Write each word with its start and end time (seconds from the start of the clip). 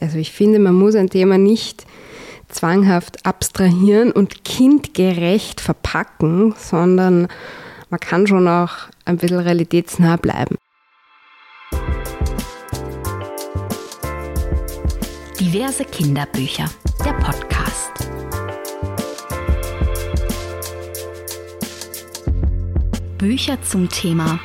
Also 0.00 0.18
ich 0.18 0.32
finde, 0.32 0.58
man 0.58 0.74
muss 0.74 0.94
ein 0.94 1.10
Thema 1.10 1.38
nicht 1.38 1.86
zwanghaft 2.48 3.26
abstrahieren 3.26 4.10
und 4.10 4.44
kindgerecht 4.44 5.60
verpacken, 5.60 6.54
sondern 6.56 7.28
man 7.90 8.00
kann 8.00 8.26
schon 8.26 8.48
auch 8.48 8.72
ein 9.04 9.18
bisschen 9.18 9.40
realitätsnah 9.40 10.16
bleiben. 10.16 10.56
Diverse 15.40 15.84
Kinderbücher, 15.84 16.66
der 17.04 17.12
Podcast. 17.12 17.92
Bücher 23.18 23.60
zum 23.62 23.88
Thema 23.88 24.38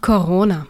Corona. 0.00 0.66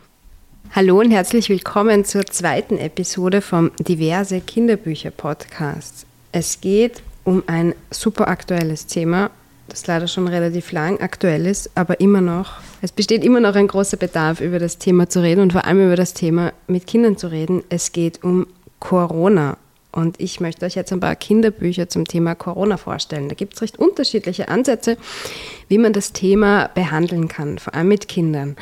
Hallo 0.73 1.01
und 1.01 1.11
herzlich 1.11 1.49
willkommen 1.49 2.05
zur 2.05 2.25
zweiten 2.27 2.79
Episode 2.79 3.41
vom 3.41 3.73
Diverse 3.81 4.41
Kinderbücher 4.41 5.11
Podcast. 5.11 6.07
Es 6.31 6.61
geht 6.61 7.03
um 7.25 7.43
ein 7.49 7.75
super 7.91 8.29
aktuelles 8.29 8.87
Thema, 8.87 9.33
das 9.69 9.89
leider 9.89 10.07
schon 10.07 10.29
relativ 10.29 10.71
lang 10.71 11.01
aktuell 11.01 11.47
ist, 11.47 11.71
aber 11.75 11.99
immer 11.99 12.21
noch, 12.21 12.53
es 12.83 12.93
besteht 12.93 13.25
immer 13.25 13.41
noch 13.41 13.57
ein 13.57 13.67
großer 13.67 13.97
Bedarf, 13.97 14.41
über 14.41 14.61
das 14.61 14.79
Thema 14.79 15.09
zu 15.09 15.21
reden 15.21 15.41
und 15.41 15.53
vor 15.53 15.65
allem 15.65 15.85
über 15.85 15.97
das 15.97 16.15
Thema 16.15 16.53
mit 16.69 16.87
Kindern 16.87 17.17
zu 17.17 17.33
reden. 17.33 17.65
Es 17.69 17.91
geht 17.91 18.23
um 18.23 18.47
Corona. 18.79 19.57
Und 19.91 20.21
ich 20.21 20.39
möchte 20.39 20.65
euch 20.65 20.77
jetzt 20.77 20.93
ein 20.93 21.01
paar 21.01 21.17
Kinderbücher 21.17 21.89
zum 21.89 22.07
Thema 22.07 22.37
Corona 22.37 22.77
vorstellen. 22.77 23.29
Da 23.29 23.35
gibt 23.35 23.55
es 23.55 23.63
recht 23.63 23.77
unterschiedliche 23.81 24.47
Ansätze, 24.47 24.99
wie 25.67 25.79
man 25.79 25.93
das 25.93 26.13
Thema 26.13 26.71
behandeln 26.77 27.27
kann, 27.27 27.59
vor 27.59 27.75
allem 27.75 27.89
mit 27.89 28.07
Kindern. 28.07 28.55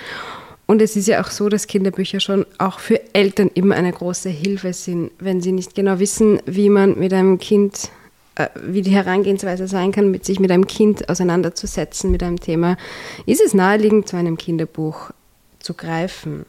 Und 0.71 0.83
es 0.83 0.97
ist 0.97 1.09
ja 1.09 1.23
auch 1.23 1.31
so, 1.31 1.49
dass 1.49 1.67
Kinderbücher 1.67 2.21
schon 2.21 2.45
auch 2.59 2.79
für 2.79 3.01
Eltern 3.15 3.51
immer 3.55 3.75
eine 3.75 3.91
große 3.91 4.29
Hilfe 4.29 4.75
sind, 4.75 5.11
wenn 5.19 5.41
sie 5.41 5.53
nicht 5.53 5.75
genau 5.75 5.99
wissen, 5.99 6.43
wie 6.45 6.69
man 6.69 6.99
mit 6.99 7.15
einem 7.15 7.39
Kind, 7.39 7.91
äh, 8.35 8.49
wie 8.55 8.83
die 8.83 8.91
Herangehensweise 8.91 9.67
sein 9.67 9.93
kann, 9.93 10.11
mit 10.11 10.27
sich 10.27 10.41
mit 10.41 10.51
einem 10.51 10.67
Kind 10.67 11.09
auseinanderzusetzen, 11.09 12.11
mit 12.11 12.23
einem 12.23 12.39
Thema, 12.39 12.77
ist 13.25 13.41
es 13.41 13.55
naheliegend, 13.55 14.09
zu 14.09 14.17
einem 14.19 14.37
Kinderbuch 14.37 15.11
zu 15.59 15.73
greifen. 15.73 16.45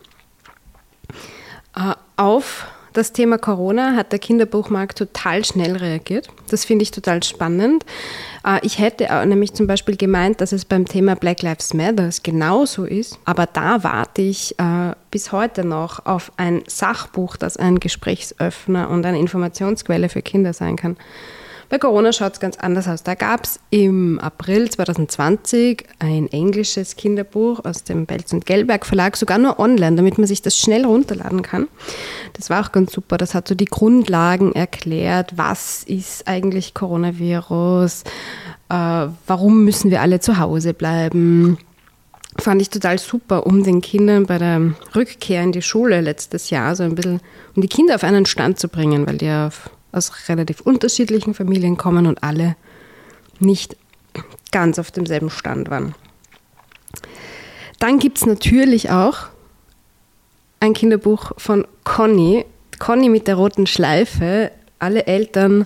Äh, 1.74 1.94
auf 2.18 2.68
das 3.00 3.14
Thema 3.14 3.38
Corona 3.38 3.96
hat 3.96 4.12
der 4.12 4.20
Kinderbuchmarkt 4.20 4.98
total 4.98 5.46
schnell 5.46 5.78
reagiert. 5.78 6.28
Das 6.50 6.66
finde 6.66 6.84
ich 6.84 6.92
total 6.92 7.24
spannend. 7.24 7.86
Äh, 8.46 8.60
ich 8.64 8.78
hätte 8.78 9.08
nämlich 9.26 9.54
zum 9.54 9.68
Beispiel 9.68 9.96
gemeint, 9.96 10.42
dass 10.42 10.52
es 10.52 10.66
beim 10.66 10.86
Thema 10.86 11.16
Black 11.16 11.42
Lives 11.42 11.74
Matter 11.74 12.10
genauso 12.22 12.84
ist. 12.84 13.18
Aber 13.24 13.46
da 13.46 13.84
warte 13.86 14.22
ich 14.22 14.60
äh, 14.60 14.94
bis 15.12 15.32
heute 15.32 15.64
noch 15.64 16.06
auf 16.06 16.34
ein 16.36 16.64
Sachbuch, 16.68 17.38
das 17.38 17.56
ein 17.56 17.80
Gesprächsöffner 17.80 18.90
und 18.90 19.06
eine 19.06 19.18
Informationsquelle 19.18 20.10
für 20.10 20.22
Kinder 20.22 20.52
sein 20.52 20.76
kann. 20.76 20.98
Bei 21.70 21.78
Corona 21.78 22.12
schaut 22.12 22.34
es 22.34 22.40
ganz 22.40 22.58
anders 22.58 22.88
aus. 22.88 23.04
Da 23.04 23.14
gab 23.14 23.44
es 23.44 23.60
im 23.70 24.20
April 24.20 24.72
2020 24.72 25.86
ein 26.00 26.28
englisches 26.32 26.96
Kinderbuch 26.96 27.64
aus 27.64 27.84
dem 27.84 28.08
Belz 28.08 28.34
und 28.34 28.48
Gelberg 28.48 28.88
Verlag, 28.88 29.16
sogar 29.16 29.38
nur 29.38 29.60
online, 29.60 29.96
damit 29.96 30.18
man 30.18 30.26
sich 30.26 30.42
das 30.42 30.58
schnell 30.58 30.84
runterladen 30.84 31.44
kann. 31.44 31.68
Das 32.34 32.50
war 32.50 32.66
auch 32.66 32.72
ganz 32.72 32.92
super. 32.92 33.18
Das 33.18 33.36
hat 33.36 33.48
so 33.48 33.54
die 33.54 33.66
Grundlagen 33.66 34.54
erklärt. 34.54 35.34
Was 35.36 35.84
ist 35.84 36.28
eigentlich 36.28 36.74
Coronavirus? 36.74 38.04
Äh, 38.70 39.08
warum 39.28 39.64
müssen 39.64 39.92
wir 39.92 40.02
alle 40.02 40.20
zu 40.20 40.40
Hause 40.40 40.74
bleiben? 40.74 41.60
Fand 42.40 42.64
ich 42.64 42.72
total 42.72 42.98
super, 42.98 43.46
um 43.46 43.64
den 43.64 43.82
Kindern 43.82 44.26
bei 44.26 44.40
der 44.40 44.74
Rückkehr 44.96 45.44
in 45.44 45.52
die 45.52 45.62
Schule 45.62 46.02
letztes 46.02 46.50
Jahr 46.50 46.76
so 46.76 46.82
ein 46.82 46.96
bisschen, 46.96 47.22
um 47.56 47.62
die 47.62 47.68
Kinder 47.68 47.94
auf 47.94 48.04
einen 48.04 48.26
Stand 48.26 48.60
zu 48.60 48.70
bringen, 48.70 49.06
weil 49.06 49.18
die 49.18 49.30
auf 49.30 49.70
aus 49.92 50.30
relativ 50.30 50.62
unterschiedlichen 50.62 51.34
Familien 51.34 51.78
kommen 51.78 52.06
und 52.06 52.24
alle 52.24 52.56
nicht 53.40 53.76
ganz 54.52 54.80
auf 54.80 54.92
demselben 54.92 55.30
Stand 55.30 55.70
waren. 55.70 55.96
Dann 57.80 58.00
gibt 58.00 58.18
es 58.18 58.26
natürlich 58.26 58.90
auch 58.90 59.28
ein 60.60 60.74
Kinderbuch 60.74 61.32
von 61.38 61.66
Conny, 61.84 62.46
Conny 62.80 63.10
mit 63.10 63.28
der 63.28 63.36
roten 63.36 63.68
Schleife. 63.68 64.52
Alle 64.80 65.06
Eltern 65.08 65.66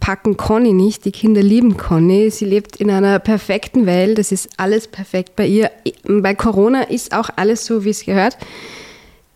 packen 0.00 0.36
Conny 0.36 0.72
nicht, 0.72 1.04
die 1.04 1.12
Kinder 1.12 1.42
lieben 1.42 1.76
Conny. 1.76 2.30
Sie 2.30 2.44
lebt 2.44 2.76
in 2.76 2.90
einer 2.90 3.18
perfekten 3.18 3.86
Welt, 3.86 4.18
es 4.18 4.32
ist 4.32 4.50
alles 4.56 4.88
perfekt 4.88 5.36
bei 5.36 5.46
ihr. 5.46 5.70
Bei 6.04 6.34
Corona 6.34 6.82
ist 6.82 7.14
auch 7.14 7.30
alles 7.36 7.66
so, 7.66 7.84
wie 7.84 7.90
es 7.90 8.04
gehört. 8.04 8.36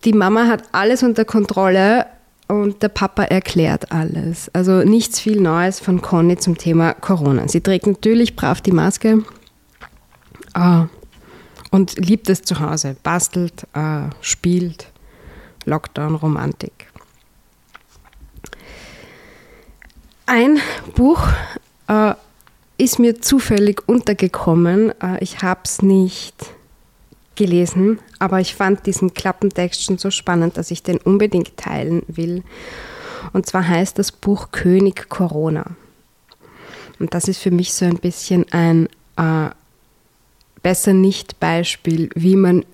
Die 0.05 0.13
Mama 0.13 0.47
hat 0.47 0.65
alles 0.73 1.03
unter 1.03 1.25
Kontrolle 1.25 2.07
und 2.49 2.83
der 2.83 2.89
Papa 2.89 3.25
erklärt 3.25 3.91
alles. 3.91 4.49
Also 4.53 4.83
nichts 4.85 5.19
viel 5.19 5.41
Neues 5.41 5.81
von 5.81 6.01
Conny 6.01 6.37
zum 6.37 6.57
Thema 6.57 6.95
Corona. 6.95 7.49
Sie 7.49 7.61
trägt 7.61 7.87
natürlich 7.87 8.37
brav 8.37 8.61
die 8.61 8.73
Maske 8.73 9.25
äh, 10.55 10.83
und 11.71 11.99
liebt 11.99 12.29
es 12.29 12.43
zu 12.43 12.61
Hause. 12.61 12.97
Bastelt, 13.03 13.67
äh, 13.75 14.09
spielt, 14.21 14.87
Lockdown-Romantik. 15.65 16.87
Ein 20.27 20.61
Buch 20.95 21.29
äh, 21.89 22.15
ist 22.79 22.99
mir 22.99 23.21
zufällig 23.21 23.89
untergekommen. 23.89 24.93
Ich 25.21 25.43
habe 25.43 25.61
es 25.65 25.83
nicht 25.83 26.56
gelesen, 27.37 27.99
aber 28.19 28.41
ich 28.41 28.55
fand 28.55 28.87
diesen 28.87 29.15
Klappentext 29.15 29.85
schon 29.85 29.99
so 29.99 30.11
spannend, 30.11 30.57
dass 30.57 30.71
ich 30.71 30.83
den 30.83 30.99
unbedingt 30.99 31.57
teilen 31.57 32.03
will. 32.09 32.43
Und 33.33 33.47
zwar 33.47 33.67
heißt 33.67 33.99
das 33.99 34.13
Buch 34.13 34.51
König 34.53 35.09
Corona. 35.09 35.67
Und 36.99 37.15
das 37.15 37.29
ist 37.29 37.39
für 37.39 37.51
mich 37.51 37.75
so 37.75 37.85
ein 37.85 37.99
bisschen 37.99 38.47
ein 38.53 38.89
äh, 39.17 39.51
besser 40.63 40.93
nicht 40.93 41.39
Beispiel, 41.39 42.09
wie 42.15 42.37
man 42.37 42.65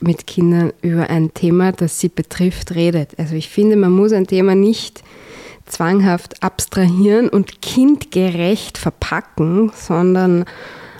mit 0.00 0.26
Kindern 0.26 0.72
über 0.82 1.08
ein 1.10 1.32
Thema, 1.34 1.72
das 1.72 2.00
sie 2.00 2.08
betrifft, 2.08 2.74
redet. 2.74 3.18
Also 3.18 3.34
ich 3.34 3.48
finde, 3.48 3.76
man 3.76 3.92
muss 3.92 4.12
ein 4.12 4.26
Thema 4.26 4.54
nicht 4.54 5.02
zwanghaft 5.66 6.42
abstrahieren 6.42 7.28
und 7.28 7.62
kindgerecht 7.62 8.78
verpacken, 8.78 9.70
sondern 9.74 10.44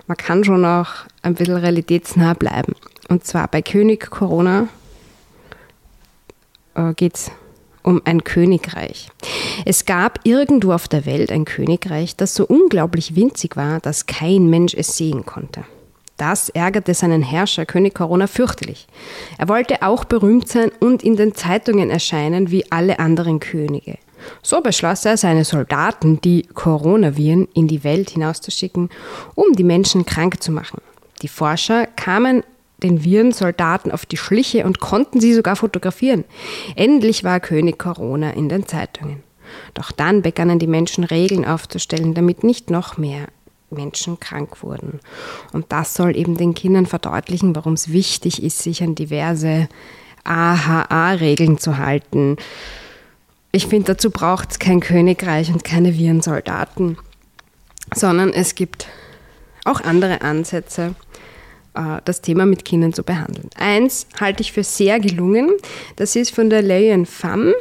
man 0.06 0.16
kann 0.16 0.44
schon 0.44 0.64
auch 0.64 0.88
ein 1.22 1.34
bisschen 1.34 1.56
realitätsnah 1.56 2.34
bleiben. 2.34 2.74
Und 3.10 3.24
zwar 3.24 3.48
bei 3.48 3.60
König 3.60 4.08
Corona 4.08 4.68
äh, 6.74 6.94
geht 6.94 7.16
es 7.16 7.30
um 7.82 8.00
ein 8.04 8.22
Königreich. 8.22 9.08
Es 9.64 9.84
gab 9.84 10.20
irgendwo 10.22 10.72
auf 10.72 10.86
der 10.86 11.06
Welt 11.06 11.32
ein 11.32 11.44
Königreich, 11.44 12.14
das 12.14 12.34
so 12.34 12.46
unglaublich 12.46 13.16
winzig 13.16 13.56
war, 13.56 13.80
dass 13.80 14.06
kein 14.06 14.46
Mensch 14.48 14.74
es 14.74 14.96
sehen 14.96 15.26
konnte. 15.26 15.64
Das 16.18 16.50
ärgerte 16.50 16.94
seinen 16.94 17.22
Herrscher 17.22 17.66
König 17.66 17.94
Corona 17.94 18.28
fürchterlich. 18.28 18.86
Er 19.38 19.48
wollte 19.48 19.82
auch 19.82 20.04
berühmt 20.04 20.48
sein 20.48 20.70
und 20.78 21.02
in 21.02 21.16
den 21.16 21.34
Zeitungen 21.34 21.90
erscheinen 21.90 22.52
wie 22.52 22.70
alle 22.70 23.00
anderen 23.00 23.40
Könige. 23.40 23.98
So 24.42 24.60
beschloss 24.60 25.04
er, 25.04 25.16
seine 25.16 25.44
Soldaten, 25.44 26.20
die 26.20 26.42
Coronaviren, 26.42 27.48
in 27.54 27.66
die 27.66 27.82
Welt 27.82 28.10
hinauszuschicken, 28.10 28.88
um 29.34 29.54
die 29.54 29.64
Menschen 29.64 30.06
krank 30.06 30.40
zu 30.42 30.52
machen. 30.52 30.80
Die 31.22 31.28
Forscher 31.28 31.86
kamen 31.86 32.44
den 32.82 33.04
Virensoldaten 33.04 33.92
auf 33.92 34.06
die 34.06 34.16
Schliche 34.16 34.64
und 34.64 34.80
konnten 34.80 35.20
sie 35.20 35.34
sogar 35.34 35.56
fotografieren. 35.56 36.24
Endlich 36.76 37.24
war 37.24 37.40
König 37.40 37.78
Corona 37.78 38.30
in 38.30 38.48
den 38.48 38.66
Zeitungen. 38.66 39.22
Doch 39.74 39.92
dann 39.92 40.22
begannen 40.22 40.58
die 40.58 40.66
Menschen 40.66 41.04
Regeln 41.04 41.44
aufzustellen, 41.44 42.14
damit 42.14 42.44
nicht 42.44 42.70
noch 42.70 42.98
mehr 42.98 43.26
Menschen 43.70 44.18
krank 44.18 44.62
wurden. 44.62 45.00
Und 45.52 45.66
das 45.70 45.94
soll 45.94 46.16
eben 46.16 46.36
den 46.36 46.54
Kindern 46.54 46.86
verdeutlichen, 46.86 47.54
warum 47.54 47.74
es 47.74 47.92
wichtig 47.92 48.42
ist, 48.42 48.58
sich 48.58 48.82
an 48.82 48.94
diverse 48.94 49.68
AHA-Regeln 50.24 51.58
zu 51.58 51.78
halten. 51.78 52.36
Ich 53.52 53.66
finde, 53.66 53.94
dazu 53.94 54.10
braucht 54.10 54.52
es 54.52 54.58
kein 54.58 54.80
Königreich 54.80 55.50
und 55.50 55.64
keine 55.64 55.96
Virensoldaten, 55.96 56.98
sondern 57.94 58.32
es 58.32 58.54
gibt 58.54 58.86
auch 59.64 59.80
andere 59.80 60.22
Ansätze. 60.22 60.94
Äh, 61.74 62.00
das 62.04 62.20
Thema 62.20 62.46
mit 62.46 62.64
Kindern 62.64 62.92
zu 62.92 63.02
behandeln. 63.02 63.50
Eins 63.56 64.06
halte 64.18 64.42
ich 64.42 64.52
für 64.52 64.64
sehr 64.64 65.00
gelungen. 65.00 65.50
Das 65.96 66.16
ist 66.16 66.34
von 66.34 66.50
der 66.50 66.62
Leyen 66.62 67.06
Pham 67.06 67.52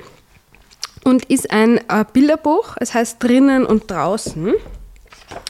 und 1.04 1.26
ist 1.26 1.52
ein 1.52 1.78
äh, 1.90 2.06
Bilderbuch. 2.12 2.76
Es 2.80 2.94
heißt 2.94 3.22
drinnen 3.22 3.66
und 3.66 3.90
draußen. 3.90 4.54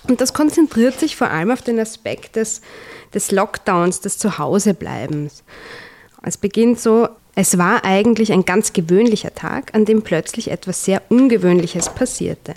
Und 0.08 0.22
das 0.22 0.34
konzentriert 0.34 1.00
sich 1.00 1.16
vor 1.16 1.30
allem 1.30 1.52
auf 1.52 1.62
den 1.62 1.80
Aspekt 1.80 2.36
des, 2.36 2.62
des 3.14 3.32
Lockdowns, 3.32 4.02
des 4.02 4.18
Zuhausebleibens. 4.18 5.44
Es 6.22 6.36
beginnt 6.36 6.82
so, 6.82 7.08
es 7.36 7.58
war 7.58 7.86
eigentlich 7.86 8.34
ein 8.34 8.44
ganz 8.44 8.74
gewöhnlicher 8.74 9.34
Tag, 9.34 9.74
an 9.74 9.86
dem 9.86 10.02
plötzlich 10.02 10.52
etwas 10.52 10.84
sehr 10.84 11.02
Ungewöhnliches 11.08 11.88
passierte. 11.90 12.56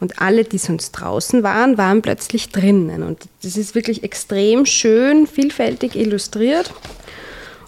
Und 0.00 0.20
alle, 0.20 0.44
die 0.44 0.58
sonst 0.58 0.92
draußen 0.92 1.42
waren, 1.42 1.78
waren 1.78 2.02
plötzlich 2.02 2.50
drinnen. 2.50 3.02
Und 3.02 3.28
das 3.42 3.56
ist 3.56 3.74
wirklich 3.74 4.02
extrem 4.04 4.66
schön, 4.66 5.26
vielfältig 5.26 5.96
illustriert. 5.96 6.72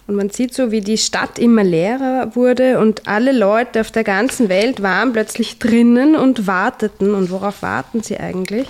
Und 0.07 0.15
man 0.15 0.29
sieht 0.29 0.53
so, 0.53 0.71
wie 0.71 0.81
die 0.81 0.99
Stadt 0.99 1.39
immer 1.39 1.63
leerer 1.63 2.35
wurde 2.35 2.79
und 2.79 3.07
alle 3.07 3.31
Leute 3.31 3.81
auf 3.81 3.89
der 3.89 4.03
ganzen 4.03 4.49
Welt 4.49 4.83
waren 4.83 5.13
plötzlich 5.13 5.57
drinnen 5.57 6.15
und 6.15 6.45
warteten. 6.45 7.15
Und 7.15 7.31
worauf 7.31 7.63
warten 7.63 8.03
sie 8.03 8.17
eigentlich? 8.17 8.67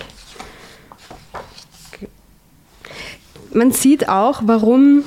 Man 3.52 3.70
sieht 3.70 4.08
auch, 4.08 4.42
warum 4.44 5.04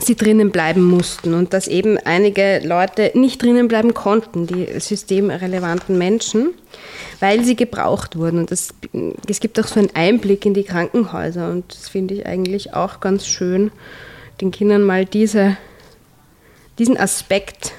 sie 0.00 0.16
drinnen 0.16 0.50
bleiben 0.50 0.82
mussten 0.82 1.34
und 1.34 1.52
dass 1.52 1.68
eben 1.68 1.98
einige 1.98 2.60
Leute 2.64 3.12
nicht 3.14 3.42
drinnen 3.42 3.68
bleiben 3.68 3.94
konnten, 3.94 4.46
die 4.46 4.66
systemrelevanten 4.78 5.96
Menschen, 5.98 6.54
weil 7.20 7.44
sie 7.44 7.56
gebraucht 7.56 8.16
wurden. 8.16 8.40
Und 8.40 8.50
das, 8.50 8.74
es 9.28 9.40
gibt 9.40 9.60
auch 9.60 9.66
so 9.66 9.78
einen 9.78 9.94
Einblick 9.94 10.46
in 10.46 10.54
die 10.54 10.64
Krankenhäuser 10.64 11.50
und 11.50 11.72
das 11.72 11.88
finde 11.88 12.14
ich 12.14 12.26
eigentlich 12.26 12.74
auch 12.74 13.00
ganz 13.00 13.26
schön, 13.26 13.70
den 14.40 14.50
Kindern 14.50 14.82
mal 14.82 15.04
diese, 15.04 15.56
diesen 16.78 16.96
Aspekt 16.96 17.72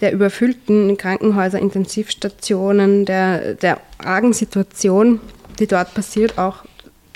der 0.00 0.12
überfüllten 0.12 0.96
Krankenhäuser, 0.96 1.58
Intensivstationen, 1.58 3.04
der, 3.04 3.54
der 3.54 3.80
argen 3.98 4.32
Situation, 4.32 5.20
die 5.58 5.66
dort 5.66 5.94
passiert, 5.94 6.38
auch 6.38 6.64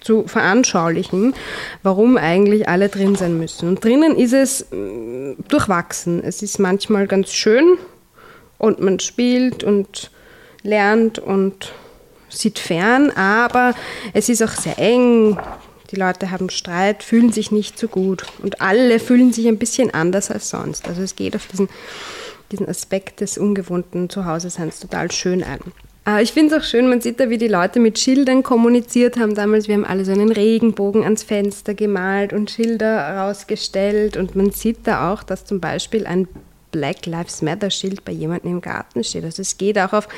zu 0.01 0.27
veranschaulichen, 0.27 1.35
warum 1.83 2.17
eigentlich 2.17 2.69
alle 2.69 2.89
drin 2.89 3.17
sein 3.17 3.39
müssen. 3.39 3.69
Und 3.69 3.85
drinnen 3.85 4.17
ist 4.17 4.33
es 4.33 4.67
mm, 4.71 5.33
durchwachsen. 5.49 6.23
Es 6.25 6.43
ist 6.43 6.59
manchmal 6.59 7.07
ganz 7.07 7.33
schön 7.33 7.79
und 8.59 8.81
man 8.81 9.01
spielt 9.01 9.65
und 9.65 10.11
lernt 10.63 11.19
und 11.19 11.73
sieht 12.29 12.59
fern, 12.59 13.11
aber 13.11 13.75
es 14.13 14.29
ist 14.29 14.43
auch 14.43 14.53
sehr 14.53 14.79
eng. 14.79 15.39
Die 15.91 15.97
Leute 15.97 16.31
haben 16.31 16.51
Streit, 16.51 17.03
fühlen 17.03 17.33
sich 17.33 17.51
nicht 17.51 17.79
so 17.79 17.89
gut 17.89 18.25
und 18.43 18.61
alle 18.61 19.01
fühlen 19.01 19.33
sich 19.33 19.49
ein 19.49 19.59
bisschen 19.59 19.93
anders 19.93 20.31
als 20.31 20.51
sonst. 20.51 20.87
Also 20.87 21.03
es 21.03 21.17
geht 21.17 21.35
auf 21.35 21.47
diesen, 21.49 21.69
diesen 22.53 22.69
Aspekt 22.69 23.21
des 23.21 23.39
ungewohnten 23.39 24.09
Zuhause-Seins 24.09 24.79
total 24.79 25.11
schön 25.11 25.43
ein. 25.43 25.61
Ah, 26.05 26.21
ich 26.21 26.33
finde 26.33 26.55
es 26.55 26.63
auch 26.63 26.67
schön, 26.67 26.89
man 26.89 27.03
sieht 27.03 27.21
da, 27.21 27.29
wie 27.29 27.37
die 27.37 27.47
Leute 27.47 27.79
mit 27.79 27.99
Schildern 27.99 28.43
kommuniziert 28.43 29.19
haben 29.19 29.35
damals. 29.35 29.69
Wir 29.69 29.75
haben 29.75 29.85
alle 29.85 30.05
so 30.07 30.13
einen 30.13 30.33
Regenbogen 30.33 31.05
ans 31.05 31.23
Fenster 31.23 31.75
gemalt 31.75 32.33
und 32.33 32.51
Schilder 32.51 33.19
rausgestellt. 33.19 34.17
Und 34.17 34.35
man 34.35 34.51
sieht 34.51 34.79
da 34.85 35.13
auch, 35.13 35.23
dass 35.23 35.45
zum 35.45 35.61
Beispiel 35.61 36.07
ein 36.07 36.27
Black 36.73 37.05
Lives 37.05 37.43
Matter 37.43 37.71
Schild 37.71 38.05
bei 38.05 38.13
jemandem 38.13 38.53
im 38.53 38.61
Garten 38.63 39.05
steht. 39.05 39.25
Also 39.25 39.43
es 39.43 39.59
geht 39.59 39.79
auch 39.79 39.93
auf 39.93 40.09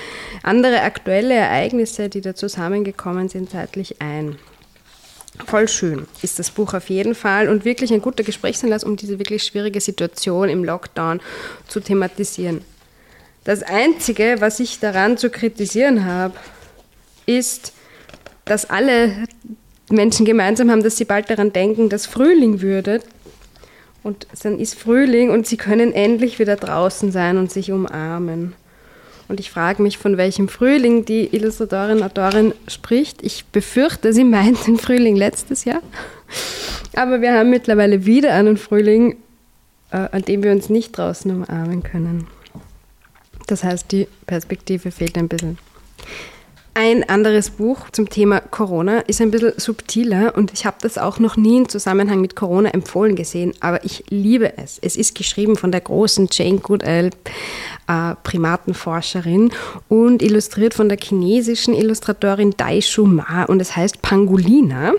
andere 0.45 0.83
aktuelle 0.83 1.35
Ereignisse, 1.35 2.09
die 2.09 2.21
da 2.21 2.35
zusammengekommen 2.35 3.29
sind, 3.29 3.51
zeitlich 3.51 4.01
ein. 4.01 4.37
Voll 5.47 5.67
schön 5.67 6.07
ist 6.21 6.39
das 6.39 6.51
Buch 6.51 6.75
auf 6.75 6.91
jeden 6.91 7.15
Fall 7.15 7.49
und 7.49 7.65
wirklich 7.65 7.93
ein 7.93 8.03
guter 8.03 8.23
Gesprächsanlass, 8.23 8.85
um 8.85 8.97
diese 8.97 9.19
wirklich 9.19 9.43
schwierige 9.43 9.81
Situation 9.81 10.49
im 10.49 10.63
Lockdown 10.63 11.21
zu 11.69 11.81
thematisieren. 11.81 12.61
Das 13.45 13.63
Einzige, 13.63 14.37
was 14.39 14.61
ich 14.61 14.79
daran 14.79 15.19
zu 15.19 15.29
kritisieren 15.29 16.05
habe, 16.05 16.35
ist, 17.27 17.73
dass 18.45 18.71
alle 18.71 19.27
Menschen 19.91 20.25
gemeinsam 20.25 20.71
haben, 20.71 20.83
dass 20.83 20.97
sie 20.97 21.05
bald 21.05 21.29
daran 21.29 21.53
denken, 21.53 21.89
dass 21.89 22.07
Frühling 22.07 22.61
würde. 22.61 23.01
Und 24.03 24.27
dann 24.43 24.59
ist 24.59 24.75
Frühling 24.79 25.31
und 25.31 25.47
sie 25.47 25.57
können 25.57 25.93
endlich 25.93 26.39
wieder 26.39 26.57
draußen 26.57 27.13
sein 27.13 27.37
und 27.37 27.53
sich 27.53 27.71
umarmen. 27.71 28.55
Und 29.29 29.41
ich 29.41 29.51
frage 29.51 29.83
mich, 29.83 29.99
von 29.99 30.17
welchem 30.17 30.49
Frühling 30.49 31.05
die 31.05 31.35
Illustratorin, 31.35 32.03
Autorin 32.03 32.53
spricht. 32.69 33.23
Ich 33.23 33.47
befürchte, 33.47 34.13
sie 34.13 34.25
meint 34.25 34.67
den 34.67 34.79
Frühling 34.79 35.17
letztes 35.17 35.65
Jahr. 35.65 35.83
Aber 36.95 37.21
wir 37.21 37.33
haben 37.33 37.51
mittlerweile 37.51 38.05
wieder 38.05 38.35
einen 38.35 38.57
Frühling, 38.57 39.17
äh, 39.91 40.09
an 40.11 40.23
dem 40.23 40.43
wir 40.43 40.53
uns 40.53 40.69
nicht 40.69 40.99
draußen 40.99 41.31
umarmen 41.31 41.83
können. 41.83 42.27
Das 43.53 43.65
heißt, 43.65 43.93
die 43.93 44.09
Perspektive 44.27 44.91
fehlt 44.91 45.19
ein 45.19 45.29
bisschen. 45.29 45.59
Ein 46.73 47.07
anderes 47.07 47.51
Buch 47.51 47.91
zum 47.91 48.09
Thema 48.09 48.41
Corona 48.41 49.01
ist 49.01 49.21
ein 49.21 49.31
bisschen 49.31 49.53
subtiler 49.59 50.35
und 50.35 50.55
ich 50.55 50.65
habe 50.65 50.79
das 50.81 50.97
auch 50.97 51.19
noch 51.19 51.37
nie 51.37 51.59
im 51.59 51.69
Zusammenhang 51.69 52.23
mit 52.23 52.35
Corona 52.35 52.71
empfohlen 52.71 53.15
gesehen, 53.15 53.53
aber 53.61 53.85
ich 53.85 54.05
liebe 54.09 54.57
es. 54.57 54.79
Es 54.81 54.97
ist 54.97 55.15
geschrieben 55.15 55.57
von 55.57 55.71
der 55.71 55.83
großen 55.83 56.29
Jane 56.33 56.61
Goodall, 56.61 57.11
äh, 57.89 58.15
Primatenforscherin 58.23 59.53
und 59.91 60.23
illustriert 60.23 60.73
von 60.73 60.89
der 60.89 60.97
chinesischen 60.97 61.75
Illustratorin 61.75 62.55
Dai 62.57 62.81
Shu 62.81 63.05
Ma 63.05 63.45
und 63.45 63.61
es 63.61 63.77
heißt 63.77 64.01
Pangolina. 64.01 64.95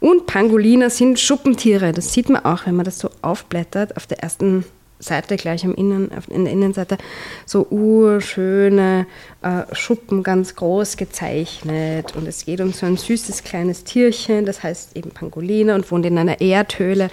Und 0.00 0.26
Pangolina 0.26 0.90
sind 0.90 1.18
Schuppentiere. 1.18 1.92
Das 1.92 2.12
sieht 2.12 2.28
man 2.28 2.44
auch, 2.44 2.66
wenn 2.66 2.76
man 2.76 2.84
das 2.84 2.98
so 2.98 3.08
aufblättert 3.22 3.96
auf 3.96 4.06
der 4.06 4.22
ersten 4.22 4.66
Seite 4.98 5.36
gleich 5.36 5.64
am 5.64 5.74
Innen, 5.74 6.10
in 6.28 6.44
der 6.44 6.52
Innenseite 6.52 6.98
so 7.46 7.66
urschöne 7.68 9.06
äh, 9.42 9.62
Schuppen 9.74 10.22
ganz 10.22 10.54
groß 10.54 10.96
gezeichnet. 10.96 12.16
Und 12.16 12.26
es 12.26 12.44
geht 12.44 12.60
um 12.60 12.72
so 12.72 12.86
ein 12.86 12.96
süßes 12.96 13.44
kleines 13.44 13.84
Tierchen, 13.84 14.46
das 14.46 14.62
heißt 14.62 14.96
eben 14.96 15.10
Pangolina 15.10 15.74
und 15.74 15.90
wohnt 15.90 16.06
in 16.06 16.18
einer 16.18 16.40
Erdhöhle. 16.40 17.10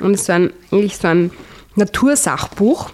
Und 0.00 0.14
ist 0.14 0.26
so 0.26 0.32
ein, 0.32 0.52
eigentlich 0.70 0.96
so 0.96 1.08
ein 1.08 1.30
Natursachbuch 1.74 2.90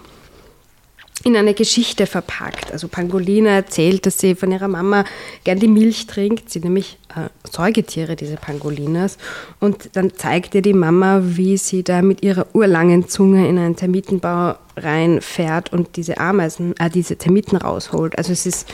in 1.23 1.37
eine 1.37 1.53
Geschichte 1.53 2.05
verpackt. 2.05 2.71
Also 2.71 2.87
Pangolina 2.87 3.51
erzählt, 3.51 4.05
dass 4.05 4.19
sie 4.19 4.35
von 4.35 4.51
ihrer 4.51 4.67
Mama 4.67 5.05
gern 5.45 5.57
die 5.57 5.69
Milch 5.69 6.05
trinkt. 6.05 6.49
Sie 6.49 6.59
nämlich 6.59 6.97
äh, 7.15 7.29
Säugetiere, 7.49 8.15
diese 8.15 8.35
Pangolinas. 8.35 9.17
Und 9.59 9.95
dann 9.95 10.13
zeigt 10.13 10.53
ihr 10.53 10.61
die 10.61 10.73
Mama, 10.73 11.21
wie 11.23 11.57
sie 11.57 11.83
da 11.83 12.01
mit 12.01 12.23
ihrer 12.23 12.47
urlangen 12.53 13.07
Zunge 13.07 13.47
in 13.47 13.57
einen 13.57 13.77
Termitenbau 13.77 14.55
reinfährt 14.75 15.71
und 15.71 15.95
diese 15.95 16.17
Ameisen, 16.17 16.75
äh, 16.77 16.89
diese 16.89 17.15
Termiten 17.15 17.55
rausholt. 17.55 18.17
Also 18.17 18.33
es 18.33 18.45
ist 18.45 18.67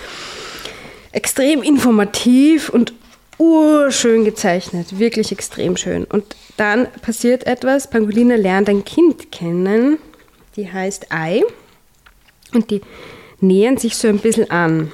extrem 1.11 1.61
informativ 1.61 2.69
und 2.69 2.93
urschön 3.37 4.25
gezeichnet, 4.25 4.99
wirklich 4.99 5.31
extrem 5.31 5.77
schön. 5.77 6.03
Und 6.03 6.35
dann 6.57 6.87
passiert 7.01 7.45
etwas, 7.45 7.89
Pangolina 7.89 8.35
lernt 8.35 8.69
ein 8.69 8.83
Kind 8.83 9.31
kennen, 9.31 9.97
die 10.55 10.71
heißt 10.71 11.07
Ei. 11.11 11.43
Und 12.53 12.71
die 12.71 12.81
nähern 13.41 13.77
sich 13.77 13.95
so 13.95 14.07
ein 14.07 14.19
bisschen 14.19 14.49
an. 14.51 14.91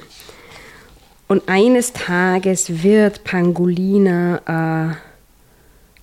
Und 1.28 1.48
eines 1.48 1.92
Tages 1.92 2.82
wird 2.82 3.24
Pangolina 3.24 4.92
äh, 4.92 4.96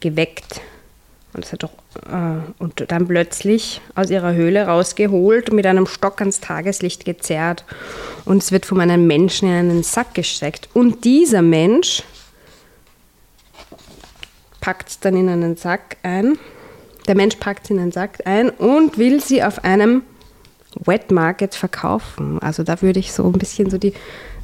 geweckt. 0.02 0.62
Und, 1.34 1.52
hat 1.52 1.64
doch, 1.64 1.72
äh, 2.06 2.42
und 2.60 2.86
dann 2.90 3.08
plötzlich 3.08 3.82
aus 3.96 4.10
ihrer 4.10 4.34
Höhle 4.34 4.68
rausgeholt 4.68 5.50
und 5.50 5.56
mit 5.56 5.66
einem 5.66 5.88
Stock 5.88 6.20
ans 6.20 6.42
Tageslicht 6.42 7.06
gezerrt. 7.06 7.64
Und 8.26 8.44
es 8.44 8.52
wird 8.52 8.66
von 8.66 8.82
einem 8.82 9.08
Menschen 9.08 9.48
in 9.48 9.56
einen 9.56 9.84
Sack 9.84 10.14
gesteckt. 10.14 10.70
Und 10.74 11.06
dieser 11.06 11.42
Mensch 11.42 12.04
packt 14.60 14.90
es 14.90 15.00
dann 15.00 15.16
in 15.16 15.30
einen 15.30 15.56
Sack 15.56 15.98
ein. 16.04 16.38
Der 17.08 17.16
Mensch 17.16 17.38
packt 17.38 17.66
es 17.66 17.70
in 17.70 17.80
einen 17.80 17.92
Sack 17.92 18.20
ein 18.26 18.50
und 18.50 18.98
will 18.98 19.22
sie 19.22 19.44
auf 19.44 19.64
einem 19.64 20.04
Wet 20.86 21.12
Market 21.12 21.56
verkaufen. 21.56 22.40
Also 22.40 22.64
da 22.64 22.82
würde 22.82 23.00
ich 23.00 23.12
so 23.12 23.26
ein 23.26 23.34
bisschen 23.34 23.70
so 23.70 23.78
die, 23.78 23.94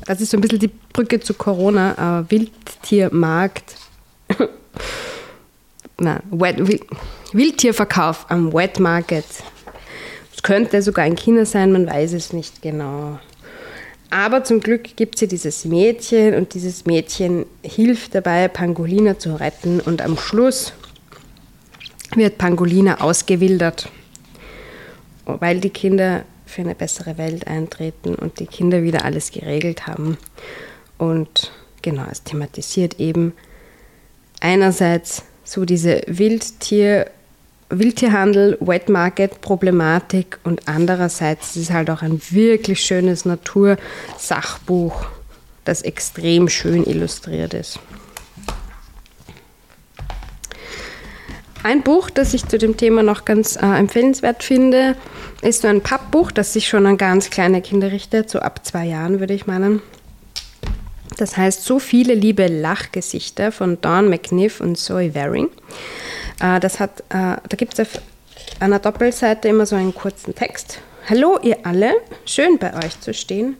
das 0.05 0.21
ist 0.21 0.31
so 0.31 0.37
ein 0.37 0.41
bisschen 0.41 0.59
die 0.59 0.71
Brücke 0.93 1.19
zu 1.19 1.33
Corona, 1.33 2.21
äh, 2.21 2.31
Wildtiermarkt. 2.31 3.75
Nein, 5.99 6.21
Wet, 6.31 6.81
Wildtierverkauf 7.33 8.25
am 8.29 8.53
Wet 8.53 8.79
Market. 8.79 9.25
Es 10.33 10.43
könnte 10.43 10.81
sogar 10.81 11.05
in 11.05 11.15
China 11.15 11.45
sein, 11.45 11.71
man 11.71 11.85
weiß 11.85 12.13
es 12.13 12.31
nicht 12.31 12.61
genau. 12.61 13.19
Aber 14.09 14.43
zum 14.43 14.59
Glück 14.59 14.95
gibt 14.95 15.15
es 15.15 15.19
hier 15.19 15.27
dieses 15.27 15.65
Mädchen 15.65 16.33
und 16.33 16.53
dieses 16.53 16.85
Mädchen 16.85 17.45
hilft 17.61 18.15
dabei, 18.15 18.47
Pangolina 18.47 19.19
zu 19.19 19.39
retten 19.39 19.79
und 19.81 20.01
am 20.01 20.17
Schluss 20.17 20.73
wird 22.15 22.39
Pangolina 22.39 23.01
ausgewildert 23.01 23.89
weil 25.39 25.59
die 25.59 25.69
Kinder 25.69 26.23
für 26.45 26.61
eine 26.61 26.75
bessere 26.75 27.17
Welt 27.17 27.47
eintreten 27.47 28.15
und 28.15 28.39
die 28.39 28.47
Kinder 28.47 28.83
wieder 28.83 29.05
alles 29.05 29.31
geregelt 29.31 29.87
haben. 29.87 30.17
Und 30.97 31.51
genau, 31.81 32.05
es 32.11 32.23
thematisiert 32.23 32.99
eben 32.99 33.33
einerseits 34.41 35.23
so 35.43 35.65
diese 35.65 36.01
Wildtier, 36.07 37.09
Wildtierhandel, 37.69 38.57
Wet 38.61 38.89
Market 38.89 39.41
Problematik 39.41 40.39
und 40.43 40.67
andererseits 40.67 41.55
ist 41.55 41.63
es 41.63 41.71
halt 41.71 41.89
auch 41.89 42.01
ein 42.01 42.21
wirklich 42.31 42.81
schönes 42.81 43.25
Natursachbuch, 43.25 45.05
das 45.65 45.83
extrem 45.83 46.49
schön 46.49 46.83
illustriert 46.83 47.53
ist. 47.53 47.79
Ein 51.61 51.83
Buch, 51.83 52.09
das 52.09 52.33
ich 52.33 52.47
zu 52.47 52.57
dem 52.57 52.77
Thema 52.77 53.03
noch 53.03 53.25
ganz 53.25 53.57
äh, 53.57 53.65
empfehlenswert 53.65 54.43
finde, 54.43 54.95
ist 55.41 55.61
so 55.61 55.67
ein 55.67 55.81
Pappbuch, 55.81 56.31
das 56.31 56.53
sich 56.53 56.67
schon 56.67 56.85
an 56.85 56.97
ganz 56.97 57.29
kleine 57.29 57.61
Kinder 57.61 57.91
richtet, 57.91 58.29
so 58.29 58.39
ab 58.39 58.65
zwei 58.65 58.85
Jahren 58.85 59.19
würde 59.19 59.33
ich 59.33 59.47
meinen. 59.47 59.81
Das 61.17 61.37
heißt 61.37 61.63
So 61.63 61.79
viele 61.79 62.13
liebe 62.13 62.47
Lachgesichter 62.47 63.51
von 63.51 63.79
Dawn 63.81 64.09
McNiff 64.09 64.61
und 64.61 64.77
Zoe 64.77 65.15
Waring. 65.15 65.49
Äh, 66.39 66.59
das 66.59 66.79
hat, 66.79 67.01
äh, 67.09 67.37
da 67.47 67.57
gibt 67.57 67.73
es 67.73 67.79
auf 67.79 68.01
einer 68.59 68.79
Doppelseite 68.79 69.47
immer 69.47 69.65
so 69.65 69.75
einen 69.75 69.93
kurzen 69.93 70.35
Text. 70.35 70.79
Hallo 71.09 71.39
ihr 71.41 71.57
alle, 71.63 71.93
schön 72.25 72.57
bei 72.57 72.73
euch 72.73 72.99
zu 72.99 73.13
stehen. 73.13 73.57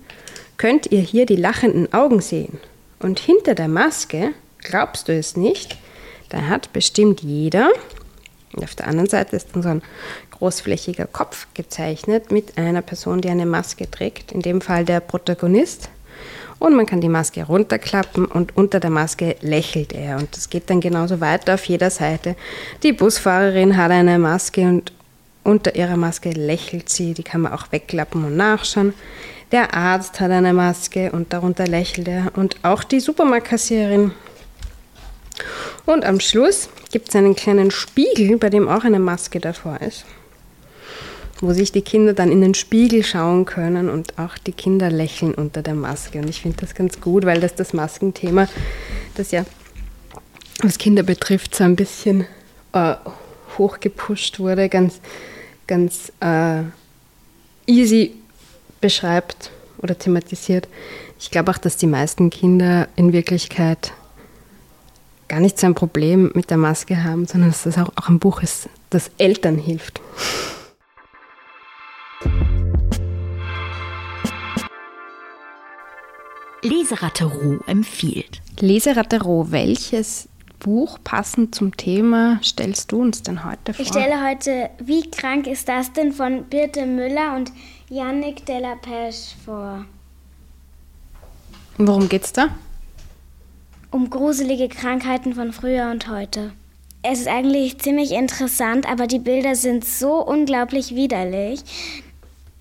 Könnt 0.58 0.92
ihr 0.92 1.02
hier 1.02 1.26
die 1.26 1.36
lachenden 1.36 1.94
Augen 1.94 2.22
sehen? 2.22 2.60
Und 3.00 3.20
hinter 3.20 3.56
der 3.56 3.70
Maske, 3.70 4.34
glaubst 4.60 5.08
du 5.08 5.14
es 5.14 5.38
nicht, 5.38 5.78
da 6.30 6.42
hat 6.48 6.74
bestimmt 6.74 7.22
jeder, 7.22 7.72
und 8.54 8.64
auf 8.64 8.76
der 8.76 8.88
anderen 8.88 9.10
Seite 9.10 9.36
ist 9.36 9.50
dann 9.54 9.64
so 9.64 9.70
ein 9.70 9.82
großflächiger 10.40 11.06
Kopf 11.06 11.48
gezeichnet 11.54 12.32
mit 12.32 12.58
einer 12.58 12.82
Person, 12.82 13.22
die 13.22 13.30
eine 13.30 13.46
Maske 13.46 13.90
trägt, 13.90 14.32
in 14.32 14.42
dem 14.42 14.62
Fall 14.62 14.86
der 14.86 15.02
Protagonist. 15.02 15.90
Und 16.58 16.76
man 16.76 16.86
kann 16.86 17.00
die 17.00 17.10
Maske 17.10 17.44
runterklappen 17.44 18.26
und 18.26 18.58
unter 18.58 18.82
der 18.82 18.90
Maske 18.90 19.38
lächelt 19.42 19.94
er. 19.94 20.18
Und 20.18 20.36
das 20.36 20.50
geht 20.50 20.70
dann 20.70 20.82
genauso 20.82 21.22
weiter 21.22 21.54
auf 21.54 21.64
jeder 21.66 21.90
Seite. 21.90 22.36
Die 22.84 22.92
Busfahrerin 22.92 23.78
hat 23.78 23.92
eine 23.92 24.20
Maske 24.20 24.62
und 24.62 24.92
unter 25.44 25.76
ihrer 25.76 25.96
Maske 25.96 26.32
lächelt 26.32 26.90
sie. 26.90 27.14
Die 27.14 27.24
kann 27.24 27.42
man 27.42 27.54
auch 27.54 27.72
wegklappen 27.72 28.26
und 28.26 28.36
nachschauen. 28.36 28.94
Der 29.54 29.74
Arzt 29.74 30.20
hat 30.20 30.32
eine 30.32 30.54
Maske 30.54 31.12
und 31.12 31.32
darunter 31.32 31.66
lächelt 31.66 32.10
er. 32.10 32.32
Und 32.36 32.58
auch 32.64 32.84
die 32.84 33.00
Supermarktkassiererin. 33.00 34.12
Und 35.86 36.04
am 36.04 36.20
Schluss 36.20 36.70
gibt 36.92 37.10
es 37.10 37.16
einen 37.16 37.36
kleinen 37.36 37.72
Spiegel, 37.72 38.38
bei 38.38 38.50
dem 38.50 38.68
auch 38.68 38.84
eine 38.84 39.00
Maske 39.00 39.40
davor 39.40 39.80
ist 39.80 40.04
wo 41.42 41.54
sich 41.54 41.72
die 41.72 41.82
Kinder 41.82 42.14
dann 42.14 42.32
in 42.32 42.42
den 42.42 42.54
Spiegel 42.54 43.04
schauen 43.04 43.46
können 43.46 43.90
und 43.90 44.20
auch 44.20 44.38
die 44.38 44.52
Kinder 44.52 44.90
lächeln 44.90 45.34
unter 45.34 45.62
der 45.62 45.76
Maske. 45.76 46.20
Und 46.20 46.30
ich 46.30 46.42
finde 46.42 46.58
das 46.62 46.76
ganz 46.76 47.00
gut, 47.00 47.26
weil 47.26 47.40
das 47.40 47.56
das 47.56 47.74
Maskenthema, 47.74 48.48
das 49.16 49.32
ja 49.32 49.46
was 50.62 50.78
Kinder 50.78 51.04
betrifft, 51.04 51.56
so 51.56 51.64
ein 51.64 51.76
bisschen 51.76 52.26
äh, 52.74 52.96
hochgepusht 53.58 54.40
wurde, 54.40 54.70
ganz, 54.70 55.00
ganz 55.68 56.12
äh, 56.20 56.64
easy 57.66 58.16
beschreibt 58.82 59.52
oder 59.78 59.98
thematisiert. 59.98 60.68
Ich 61.20 61.32
glaube 61.32 61.52
auch, 61.52 61.58
dass 61.58 61.78
die 61.78 61.88
meisten 61.88 62.30
Kinder 62.30 62.88
in 62.96 63.14
Wirklichkeit 63.14 63.94
gar 65.28 65.40
nicht 65.40 65.60
so 65.60 65.68
ein 65.68 65.76
Problem 65.76 66.32
mit 66.34 66.50
der 66.50 66.58
Maske 66.58 67.04
haben, 67.04 67.26
sondern 67.26 67.52
dass 67.52 67.64
das 67.64 67.78
auch, 67.78 67.92
auch 67.96 68.10
ein 68.10 68.20
Buch 68.20 68.42
ist, 68.42 68.68
das 68.90 69.12
Eltern 69.18 69.58
hilft. 69.58 70.02
Leseratte 76.70 77.26
Roh 77.26 77.58
empfiehlt. 77.66 78.42
Leseratte 78.60 79.24
Roh, 79.24 79.48
welches 79.50 80.30
Buch 80.60 81.00
passend 81.04 81.56
zum 81.56 81.76
Thema 81.76 82.40
stellst 82.44 82.92
du 82.92 83.02
uns 83.02 83.24
denn 83.24 83.44
heute 83.44 83.74
vor? 83.74 83.82
Ich 83.82 83.88
stelle 83.88 84.24
heute 84.24 84.70
Wie 84.78 85.10
krank 85.10 85.48
ist 85.48 85.68
das 85.68 85.92
denn 85.94 86.14
von 86.14 86.44
Birte 86.44 86.86
Müller 86.86 87.36
und 87.36 87.52
Yannick 87.90 88.46
Delapeche 88.46 89.36
vor. 89.44 89.86
Worum 91.80 92.08
geht's 92.08 92.34
da? 92.34 92.50
Um 93.90 94.12
gruselige 94.12 94.70
Krankheiten 94.70 95.34
von 95.34 95.54
früher 95.54 95.90
und 95.90 96.08
heute. 96.08 96.52
Es 97.02 97.22
ist 97.22 97.30
eigentlich 97.30 97.80
ziemlich 97.80 98.12
interessant, 98.12 98.88
aber 98.88 99.08
die 99.08 99.18
Bilder 99.18 99.56
sind 99.56 99.86
so 99.86 100.24
unglaublich 100.24 100.94
widerlich. 100.94 101.62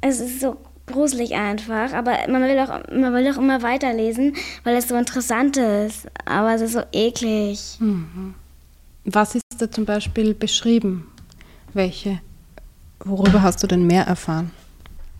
Es 0.01 0.21
ist 0.21 0.41
so 0.41 0.57
gruselig 0.89 1.35
einfach, 1.35 1.93
aber 1.93 2.17
man 2.29 2.43
will 2.43 2.59
auch, 2.59 2.81
man 2.91 3.13
will 3.15 3.31
auch 3.31 3.39
immer 3.39 3.63
weiterlesen, 3.63 4.35
weil 4.65 4.77
es 4.77 4.89
so 4.89 4.97
interessant 4.97 5.57
ist. 5.57 6.09
Aber 6.25 6.55
es 6.55 6.61
ist 6.61 6.73
so 6.73 6.83
eklig. 6.93 7.77
Mhm. 7.79 8.35
Was 9.05 9.35
ist 9.35 9.45
da 9.59 9.71
zum 9.71 9.85
Beispiel 9.85 10.35
beschrieben? 10.35 11.07
Welche? 11.73 12.21
Worüber 13.01 13.43
hast 13.43 13.63
du 13.63 13.67
denn 13.67 13.87
mehr 13.87 14.05
erfahren? 14.05 14.51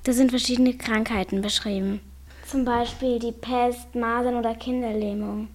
Da 0.05 0.13
sind 0.13 0.31
verschiedene 0.31 0.75
Krankheiten 0.75 1.43
beschrieben. 1.43 2.01
Zum 2.47 2.65
Beispiel 2.65 3.19
die 3.19 3.33
Pest, 3.33 3.95
Masern 3.95 4.35
oder 4.37 4.55
Kinderlähmung. 4.55 5.49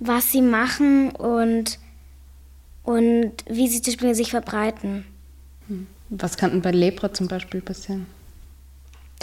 Was 0.00 0.32
sie 0.32 0.42
machen 0.42 1.10
und, 1.10 1.78
und 2.82 3.32
wie 3.48 3.68
sie 3.68 3.80
zum 3.80 3.94
Beispiel 3.94 4.14
sich 4.14 4.30
verbreiten. 4.30 5.06
Hm. 5.68 5.86
Was 6.10 6.36
kann 6.36 6.50
denn 6.50 6.62
bei 6.62 6.72
Lepra 6.72 7.12
zum 7.12 7.26
Beispiel 7.26 7.60
passieren? 7.60 8.06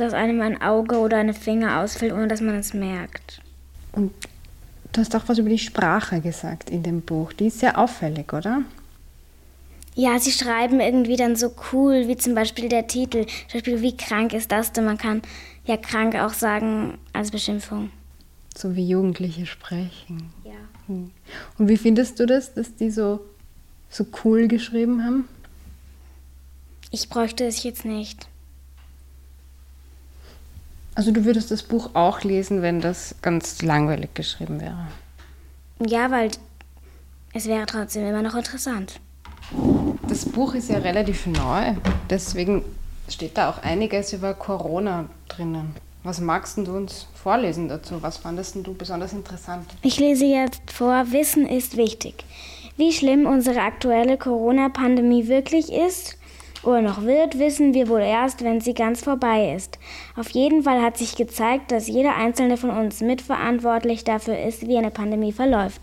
Dass 0.02 0.14
einem 0.14 0.42
ein 0.42 0.62
Auge 0.62 0.98
oder 0.98 1.18
eine 1.18 1.34
Finger 1.34 1.80
ausfällt, 1.80 2.14
ohne 2.14 2.28
dass 2.28 2.42
man 2.42 2.56
es 2.56 2.74
merkt. 2.74 3.42
Und 3.92 4.12
du 4.92 5.02
hast 5.02 5.16
auch 5.16 5.24
was 5.28 5.38
über 5.38 5.50
die 5.50 5.60
Sprache 5.60 6.22
gesagt 6.22 6.70
in 6.70 6.84
dem 6.84 7.02
Buch. 7.02 7.34
Die 7.34 7.48
ist 7.48 7.60
sehr 7.60 7.78
auffällig, 7.78 8.34
oder? 8.34 8.64
Ja, 9.94 10.20
sie 10.20 10.32
schreiben 10.32 10.80
irgendwie 10.80 11.18
dann 11.18 11.36
so 11.36 11.54
cool, 11.72 12.08
wie 12.08 12.16
zum 12.16 12.34
Beispiel 12.34 12.70
der 12.70 12.88
Titel. 12.88 13.26
Zum 13.26 13.54
Beispiel, 13.54 13.82
wie 13.82 13.98
krank 13.98 14.34
ist 14.34 14.52
das 14.52 14.72
denn? 14.72 14.86
Man 14.86 14.98
kann 14.98 15.22
ja 15.66 15.78
krank 15.78 16.16
auch 16.16 16.34
sagen 16.34 16.98
als 17.14 17.32
Beschimpfung. 17.32 17.92
So 18.56 18.76
wie 18.76 18.88
Jugendliche 18.88 19.46
sprechen. 19.46 20.32
Ja. 20.44 20.52
Hm. 20.88 21.12
Und 21.58 21.68
wie 21.68 21.78
findest 21.78 22.20
du 22.20 22.26
das, 22.26 22.54
dass 22.54 22.76
die 22.76 22.90
so, 22.90 23.20
so 23.90 24.06
cool 24.24 24.48
geschrieben 24.48 25.04
haben? 25.04 25.28
Ich 26.90 27.08
bräuchte 27.10 27.46
es 27.46 27.64
jetzt 27.64 27.86
nicht. 27.86 28.28
Also 30.96 31.12
du 31.12 31.24
würdest 31.26 31.52
das 31.52 31.64
Buch 31.64 31.92
auch 31.94 32.22
lesen, 32.24 32.62
wenn 32.62 32.82
das 32.82 33.16
ganz 33.22 33.62
langweilig 33.62 34.14
geschrieben 34.14 34.60
wäre. 34.60 34.88
Ja, 35.80 36.12
weil 36.12 36.32
es 37.34 37.46
wäre 37.46 37.66
trotzdem 37.66 38.08
immer 38.08 38.22
noch 38.22 38.36
interessant. 38.36 39.00
Das 40.08 40.26
Buch 40.26 40.54
ist 40.54 40.70
ja 40.70 40.80
relativ 40.80 41.26
neu, 41.28 41.76
deswegen 42.10 42.64
steht 43.08 43.38
da 43.38 43.50
auch 43.50 43.64
einiges 43.64 44.14
über 44.14 44.34
Corona 44.34 45.10
drinnen. 45.28 45.76
Was 46.04 46.20
magst 46.20 46.58
du 46.58 46.76
uns 46.76 47.08
vorlesen 47.14 47.70
dazu? 47.70 48.02
Was 48.02 48.18
fandest 48.18 48.56
du 48.56 48.74
besonders 48.74 49.14
interessant? 49.14 49.66
Ich 49.84 50.00
lese 50.00 50.26
jetzt 50.26 50.72
vor, 50.72 51.12
Wissen 51.12 51.48
ist 51.48 51.78
wichtig. 51.78 52.26
Wie 52.76 52.92
schlimm 52.92 53.28
unsere 53.28 53.62
aktuelle 53.62 54.18
Corona-Pandemie 54.18 55.28
wirklich 55.28 55.72
ist 55.72 56.18
oder 56.64 56.82
noch 56.82 57.04
wird, 57.04 57.40
wissen 57.40 57.74
wir 57.74 57.88
wohl 57.88 58.02
erst, 58.02 58.44
wenn 58.44 58.62
sie 58.62 58.74
ganz 58.74 59.04
vorbei 59.04 59.54
ist. 59.56 59.80
Auf 60.16 60.30
jeden 60.30 60.64
Fall 60.64 60.82
hat 60.82 60.98
sich 60.98 61.16
gezeigt, 61.16 61.72
dass 61.72 61.88
jeder 61.88 62.16
einzelne 62.16 62.58
von 62.58 62.70
uns 62.70 63.02
mitverantwortlich 63.02 64.04
dafür 64.04 64.38
ist, 64.40 64.68
wie 64.68 64.78
eine 64.78 64.92
Pandemie 64.92 65.32
verläuft. 65.32 65.82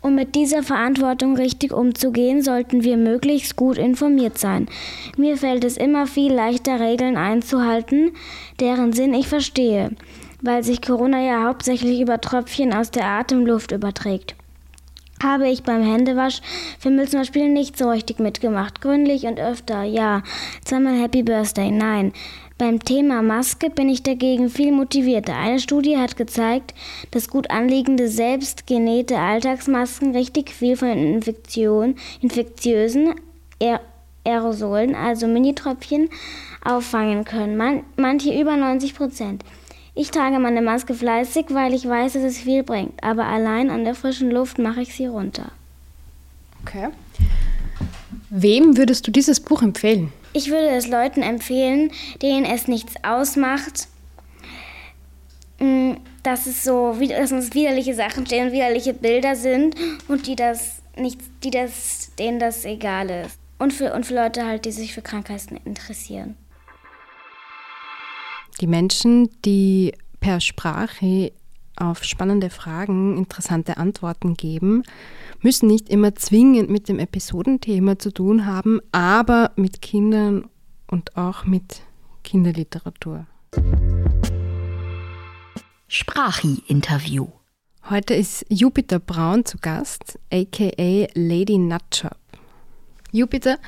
Um 0.00 0.14
mit 0.14 0.36
dieser 0.36 0.62
Verantwortung 0.62 1.36
richtig 1.36 1.72
umzugehen, 1.72 2.40
sollten 2.42 2.84
wir 2.84 2.96
möglichst 2.96 3.56
gut 3.56 3.78
informiert 3.78 4.38
sein. 4.38 4.66
Mir 5.16 5.36
fällt 5.36 5.64
es 5.64 5.76
immer 5.76 6.06
viel 6.06 6.32
leichter, 6.32 6.78
Regeln 6.78 7.16
einzuhalten, 7.16 8.12
deren 8.60 8.92
Sinn 8.92 9.12
ich 9.12 9.26
verstehe, 9.26 9.90
weil 10.40 10.62
sich 10.62 10.82
Corona 10.82 11.20
ja 11.20 11.44
hauptsächlich 11.44 12.00
über 12.00 12.20
Tröpfchen 12.20 12.72
aus 12.72 12.92
der 12.92 13.06
Atemluft 13.06 13.72
überträgt 13.72 14.37
habe 15.22 15.48
ich 15.48 15.62
beim 15.62 15.82
Händewasch 15.82 16.40
für 16.78 16.90
Müll 16.90 17.08
zum 17.08 17.20
Beispiel 17.20 17.48
nicht 17.48 17.76
so 17.76 17.90
richtig 17.90 18.18
mitgemacht. 18.18 18.80
Gründlich 18.80 19.24
und 19.24 19.40
öfter, 19.40 19.82
ja. 19.82 20.22
Zweimal 20.64 21.00
Happy 21.00 21.22
Birthday, 21.22 21.70
nein. 21.70 22.12
Beim 22.58 22.82
Thema 22.82 23.22
Maske 23.22 23.70
bin 23.70 23.88
ich 23.88 24.02
dagegen 24.02 24.50
viel 24.50 24.72
motivierter. 24.72 25.36
Eine 25.36 25.60
Studie 25.60 25.96
hat 25.96 26.16
gezeigt, 26.16 26.74
dass 27.12 27.30
gut 27.30 27.50
anliegende, 27.50 28.08
selbstgenähte 28.08 29.16
Alltagsmasken 29.16 30.10
richtig 30.10 30.50
viel 30.50 30.76
von 30.76 30.88
Infektion, 30.88 31.94
infektiösen 32.20 33.14
Aerosolen, 34.24 34.96
also 34.96 35.28
Minitröpfchen, 35.28 36.10
auffangen 36.64 37.24
können. 37.24 37.56
Man, 37.56 37.84
manche 37.96 38.36
über 38.38 38.56
90 38.56 38.94
Prozent. 38.96 39.44
Ich 40.00 40.12
trage 40.12 40.38
meine 40.38 40.62
Maske 40.62 40.94
fleißig, 40.94 41.46
weil 41.48 41.74
ich 41.74 41.84
weiß, 41.84 42.12
dass 42.12 42.22
es 42.22 42.38
viel 42.38 42.62
bringt. 42.62 43.02
Aber 43.02 43.24
allein 43.24 43.68
an 43.68 43.84
der 43.84 43.96
frischen 43.96 44.30
Luft 44.30 44.60
mache 44.60 44.80
ich 44.80 44.94
sie 44.94 45.06
runter. 45.06 45.50
Okay. 46.62 46.90
Wem 48.30 48.76
würdest 48.76 49.08
du 49.08 49.10
dieses 49.10 49.40
Buch 49.40 49.60
empfehlen? 49.60 50.12
Ich 50.34 50.50
würde 50.50 50.68
es 50.68 50.86
Leuten 50.86 51.22
empfehlen, 51.22 51.90
denen 52.22 52.44
es 52.44 52.68
nichts 52.68 52.94
ausmacht, 53.02 53.88
mm, 55.58 55.94
dass 56.22 56.46
es 56.46 56.62
so, 56.62 56.96
dass 57.00 57.32
uns 57.32 57.52
widerliche 57.54 57.96
Sachen 57.96 58.24
stehen 58.24 58.46
und 58.46 58.52
widerliche 58.52 58.94
Bilder 58.94 59.34
sind 59.34 59.74
und 60.06 60.28
die 60.28 60.36
das 60.36 60.76
nicht, 60.96 61.20
die 61.42 61.50
das, 61.50 62.12
denen 62.20 62.38
das 62.38 62.64
egal 62.64 63.10
ist. 63.10 63.36
Und 63.58 63.72
für, 63.72 63.92
und 63.92 64.06
für 64.06 64.14
Leute 64.14 64.46
halt, 64.46 64.64
die 64.64 64.70
sich 64.70 64.94
für 64.94 65.02
Krankheiten 65.02 65.58
interessieren. 65.64 66.36
Die 68.60 68.66
Menschen, 68.66 69.30
die 69.44 69.92
per 70.18 70.40
Sprache 70.40 71.32
auf 71.76 72.02
spannende 72.02 72.50
Fragen 72.50 73.16
interessante 73.16 73.76
Antworten 73.76 74.34
geben, 74.34 74.82
müssen 75.42 75.68
nicht 75.68 75.88
immer 75.88 76.16
zwingend 76.16 76.68
mit 76.68 76.88
dem 76.88 76.98
Episodenthema 76.98 78.00
zu 78.00 78.10
tun 78.12 78.46
haben, 78.46 78.80
aber 78.90 79.52
mit 79.54 79.80
Kindern 79.80 80.48
und 80.88 81.16
auch 81.16 81.44
mit 81.44 81.82
Kinderliteratur. 82.24 83.26
Sprachi-Interview. 85.86 87.28
Heute 87.88 88.14
ist 88.14 88.44
Jupiter 88.48 88.98
Braun 88.98 89.44
zu 89.44 89.58
Gast, 89.58 90.18
aka 90.32 91.06
Lady 91.14 91.58
Nutjob. 91.58 92.18
Jupiter, 93.12 93.58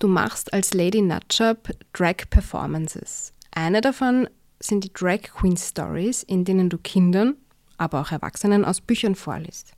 du 0.00 0.08
machst 0.08 0.52
als 0.52 0.74
Lady 0.74 1.00
Nutshop 1.00 1.70
Drag 1.92 2.28
Performances. 2.28 3.33
Eine 3.56 3.80
davon 3.80 4.28
sind 4.58 4.82
die 4.82 4.92
Drag 4.92 5.22
Queen 5.22 5.56
Stories, 5.56 6.24
in 6.24 6.44
denen 6.44 6.68
du 6.68 6.76
Kindern, 6.76 7.36
aber 7.78 8.00
auch 8.00 8.10
Erwachsenen 8.10 8.64
aus 8.64 8.80
Büchern 8.80 9.14
vorliest. 9.14 9.72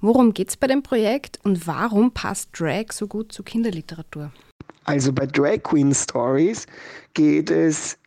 Worum 0.00 0.32
geht 0.32 0.48
es 0.48 0.56
bei 0.56 0.66
dem 0.66 0.82
Projekt 0.82 1.38
und 1.44 1.66
warum 1.66 2.12
passt 2.12 2.48
Drag 2.58 2.90
so 2.90 3.06
gut 3.06 3.30
zu 3.32 3.42
Kinderliteratur? 3.42 4.32
Also 4.84 5.12
bei 5.12 5.26
Drag 5.26 5.62
Queen 5.62 5.94
Stories 5.94 6.66
geht 7.12 7.50
es 7.50 7.98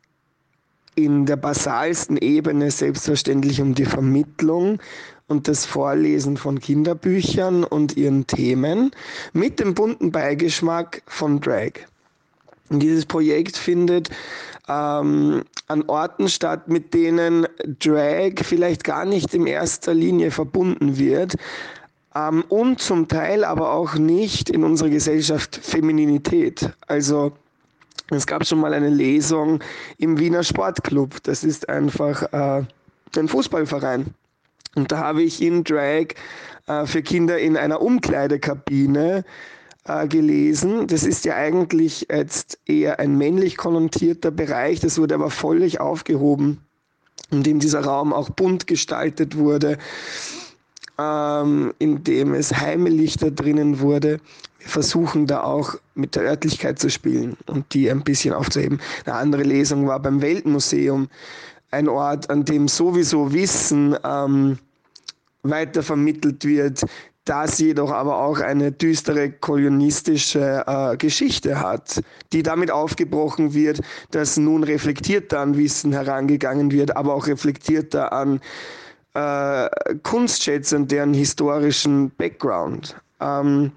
in 0.96 1.28
der 1.28 1.36
basalsten 1.36 2.18
Ebene 2.18 2.72
selbstverständlich 2.72 3.62
um 3.62 3.75
die 3.75 3.86
Vermittlung 3.86 4.80
und 5.28 5.48
das 5.48 5.68
Vorlesen 5.68 6.36
von 6.36 6.60
Kinderbüchern 6.60 7.63
und 7.63 7.96
ihren 7.96 8.25
Themen 8.25 8.90
mit 9.34 9.60
dem 9.60 9.75
bunten 9.75 10.12
Beigeschmack 10.12 11.04
von 11.06 11.40
Drag. 11.40 11.74
Dieses 12.80 13.06
Projekt 13.06 13.58
findet 13.58 14.10
ähm, 14.68 15.44
an 15.68 15.84
Orten 15.88 16.30
statt, 16.30 16.68
mit 16.68 16.94
denen 16.94 17.48
Drag 17.80 18.34
vielleicht 18.44 18.84
gar 18.84 19.06
nicht 19.06 19.34
in 19.34 19.48
erster 19.48 19.94
Linie 19.94 20.32
verbunden 20.32 20.98
wird 20.98 21.36
ähm, 22.16 22.44
und 22.50 22.80
zum 22.80 23.08
Teil 23.08 23.44
aber 23.44 23.74
auch 23.74 23.96
nicht 23.96 24.50
in 24.50 24.63
unserer 24.63 24.90
Gesellschaft 24.90 25.60
Femininität. 25.62 26.70
Also 26.88 27.34
es 28.10 28.28
gab 28.28 28.46
schon 28.46 28.60
mal 28.60 28.74
eine 28.74 28.90
Lesung 28.90 29.62
im 29.98 30.20
Wiener 30.20 30.44
Sportclub. 30.44 31.24
Das 31.24 31.44
ist 31.44 31.70
einfach 31.70 32.24
äh, 32.34 32.63
ein 33.18 33.28
Fußballverein. 33.28 34.13
Und 34.75 34.92
da 34.92 35.00
habe 35.00 35.24
ich 35.24 35.42
in 35.42 35.63
Drag 35.63 36.08
äh, 36.68 36.86
für 36.86 37.01
Kinder 37.01 37.38
in 37.40 37.58
einer 37.58 37.82
Umkleidekabine 37.82 39.24
äh, 39.86 40.08
gelesen. 40.08 40.88
Das 40.88 41.04
ist 41.04 41.26
ja 41.26 41.36
eigentlich 41.36 42.08
jetzt 42.10 42.60
eher 42.66 43.00
ein 43.00 43.18
männlich 43.18 43.58
konnotierter 43.58 44.32
Bereich. 44.32 44.80
Das 44.80 44.98
wurde 44.98 45.16
aber 45.16 45.30
völlig 45.30 45.80
aufgehoben, 45.80 46.60
indem 47.32 47.60
dieser 47.60 47.84
Raum 47.84 48.14
auch 48.14 48.30
bunt 48.30 48.68
gestaltet 48.68 49.38
wurde, 49.38 49.78
ähm, 51.00 51.74
indem 51.80 52.34
es 52.34 52.54
heimelig 52.54 53.18
da 53.18 53.30
drinnen 53.30 53.80
wurde. 53.80 54.20
Wir 54.60 54.70
versuchen 54.70 55.26
da 55.26 55.44
auch 55.44 55.76
mit 55.96 56.16
der 56.16 56.24
Örtlichkeit 56.24 56.78
zu 56.78 56.90
spielen 56.90 57.36
und 57.48 57.74
die 57.74 57.90
ein 57.90 58.04
bisschen 58.04 58.34
aufzuheben. 58.34 58.80
Eine 59.06 59.16
andere 59.16 59.44
Lesung 59.44 59.88
war 59.88 60.00
beim 60.00 60.22
Weltmuseum, 60.22 61.08
ein 61.72 61.90
Ort, 61.90 62.30
an 62.30 62.46
dem 62.46 62.68
sowieso 62.68 63.34
Wissen 63.34 63.96
ähm, 64.04 64.60
weitervermittelt 65.44 66.46
wird, 66.46 66.86
das 67.32 67.60
jedoch 67.60 67.92
aber 67.92 68.18
auch 68.18 68.42
eine 68.42 68.74
düstere 68.74 69.32
kolonialistische 69.32 70.66
äh, 70.68 70.98
Geschichte 70.98 71.62
hat, 71.62 72.04
die 72.34 72.44
damit 72.44 72.70
aufgebrochen 72.70 73.54
wird, 73.54 73.80
dass 74.12 74.36
nun 74.36 74.66
reflektierter 74.66 75.40
an 75.40 75.56
Wissen 75.56 75.94
herangegangen 75.94 76.72
wird, 76.72 76.98
aber 76.98 77.16
auch 77.16 77.28
reflektierter 77.28 78.12
an 78.12 78.42
äh, 79.14 79.70
Kunstschätzen, 80.04 80.90
deren 80.90 81.14
historischen 81.14 82.12
Background. 82.18 82.98
Ähm, 83.22 83.72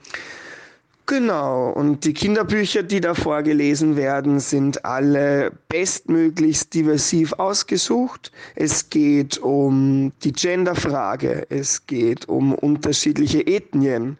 Genau, 1.06 1.68
und 1.68 2.06
die 2.06 2.14
Kinderbücher, 2.14 2.82
die 2.82 2.99
da 2.99 3.12
vorgelesen 3.12 3.94
werden, 3.94 4.40
sind 4.40 4.87
alle 4.87 5.52
bestmöglichst 5.68 6.73
diversiv 6.73 7.34
ausgesucht. 7.34 8.32
Es 8.54 8.88
geht 8.88 9.37
um 9.37 10.12
die 10.23 10.32
Genderfrage, 10.32 11.46
es 11.50 11.87
geht 11.87 12.26
um 12.26 12.54
unterschiedliche 12.54 13.46
Ethnien, 13.46 14.16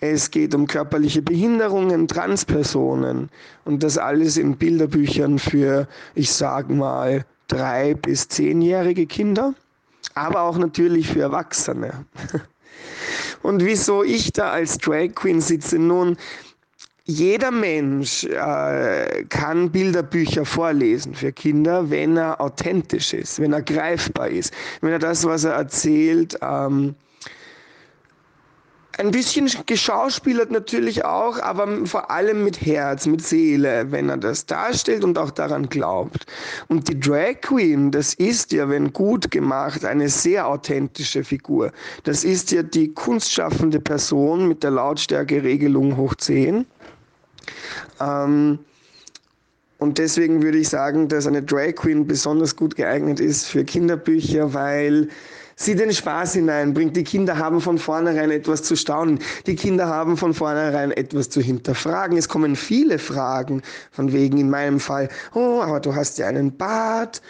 es 0.00 0.30
geht 0.30 0.54
um 0.54 0.66
körperliche 0.66 1.22
Behinderungen, 1.22 2.06
Transpersonen 2.06 3.30
und 3.64 3.82
das 3.82 3.96
alles 3.96 4.36
in 4.36 4.58
Bilderbüchern 4.58 5.38
für, 5.38 5.88
ich 6.14 6.30
sag 6.30 6.68
mal, 6.68 7.24
drei 7.48 7.94
bis 7.94 8.28
zehnjährige 8.28 9.06
Kinder, 9.06 9.54
aber 10.14 10.42
auch 10.42 10.58
natürlich 10.58 11.08
für 11.08 11.22
Erwachsene. 11.22 12.04
Und 13.42 13.64
wieso 13.64 14.02
ich 14.02 14.32
da 14.32 14.50
als 14.50 14.78
Drag 14.78 15.14
Queen 15.14 15.40
sitze? 15.40 15.78
Nun, 15.78 16.16
jeder 17.04 17.50
Mensch 17.50 18.24
äh, 18.24 19.24
kann 19.28 19.70
Bilderbücher 19.70 20.44
vorlesen 20.44 21.14
für 21.14 21.32
Kinder, 21.32 21.90
wenn 21.90 22.16
er 22.16 22.40
authentisch 22.40 23.14
ist, 23.14 23.40
wenn 23.40 23.52
er 23.52 23.62
greifbar 23.62 24.28
ist, 24.28 24.54
wenn 24.80 24.92
er 24.92 24.98
das, 24.98 25.24
was 25.24 25.44
er 25.44 25.54
erzählt, 25.54 26.38
ähm, 26.40 26.94
ein 28.98 29.10
bisschen 29.10 29.50
geschauspielert 29.66 30.50
natürlich 30.50 31.04
auch, 31.04 31.38
aber 31.40 31.86
vor 31.86 32.10
allem 32.10 32.44
mit 32.44 32.60
Herz, 32.60 33.06
mit 33.06 33.22
Seele, 33.22 33.90
wenn 33.90 34.08
er 34.08 34.16
das 34.16 34.46
darstellt 34.46 35.04
und 35.04 35.16
auch 35.16 35.30
daran 35.30 35.68
glaubt. 35.68 36.26
Und 36.68 36.88
die 36.88 36.98
Drag 36.98 37.40
Queen, 37.40 37.90
das 37.90 38.14
ist 38.14 38.52
ja, 38.52 38.68
wenn 38.68 38.92
gut 38.92 39.30
gemacht, 39.30 39.84
eine 39.84 40.08
sehr 40.08 40.46
authentische 40.46 41.24
Figur. 41.24 41.72
Das 42.04 42.24
ist 42.24 42.50
ja 42.50 42.62
die 42.62 42.92
kunstschaffende 42.92 43.80
Person 43.80 44.48
mit 44.48 44.62
der 44.62 44.72
Lautstärke-Regelung 44.72 45.96
hoch 45.96 46.14
10. 46.14 46.66
Ähm, 48.00 48.58
und 49.78 49.96
deswegen 49.96 50.42
würde 50.42 50.58
ich 50.58 50.68
sagen, 50.68 51.08
dass 51.08 51.26
eine 51.26 51.42
Drag 51.42 51.74
Queen 51.74 52.06
besonders 52.06 52.54
gut 52.54 52.76
geeignet 52.76 53.18
ist 53.18 53.46
für 53.46 53.64
Kinderbücher, 53.64 54.52
weil 54.52 55.08
sie 55.60 55.74
den 55.74 55.92
Spaß 55.92 56.34
hineinbringt. 56.34 56.96
Die 56.96 57.04
Kinder 57.04 57.36
haben 57.36 57.60
von 57.60 57.78
vornherein 57.78 58.30
etwas 58.30 58.62
zu 58.62 58.76
staunen. 58.76 59.18
Die 59.46 59.54
Kinder 59.54 59.86
haben 59.86 60.16
von 60.16 60.32
vornherein 60.32 60.90
etwas 60.90 61.28
zu 61.28 61.40
hinterfragen. 61.40 62.16
Es 62.16 62.28
kommen 62.28 62.56
viele 62.56 62.98
Fragen, 62.98 63.62
von 63.92 64.12
wegen 64.12 64.38
in 64.38 64.50
meinem 64.50 64.80
Fall, 64.80 65.08
oh, 65.34 65.60
aber 65.60 65.80
du 65.80 65.94
hast 65.94 66.18
ja 66.18 66.26
einen 66.26 66.56
Bart. 66.56 67.20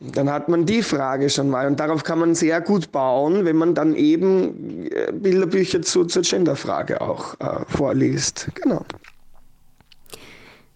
Dann 0.00 0.30
hat 0.30 0.48
man 0.48 0.64
die 0.64 0.82
Frage 0.82 1.28
schon 1.28 1.50
mal. 1.50 1.66
Und 1.66 1.80
darauf 1.80 2.04
kann 2.04 2.20
man 2.20 2.34
sehr 2.34 2.60
gut 2.60 2.92
bauen, 2.92 3.44
wenn 3.44 3.56
man 3.56 3.74
dann 3.74 3.94
eben 3.94 4.86
äh, 4.90 5.12
Bilderbücher 5.12 5.82
zu, 5.82 6.04
zur 6.04 6.22
Genderfrage 6.22 7.00
auch 7.00 7.34
äh, 7.40 7.64
vorliest. 7.68 8.48
Genau. 8.54 8.84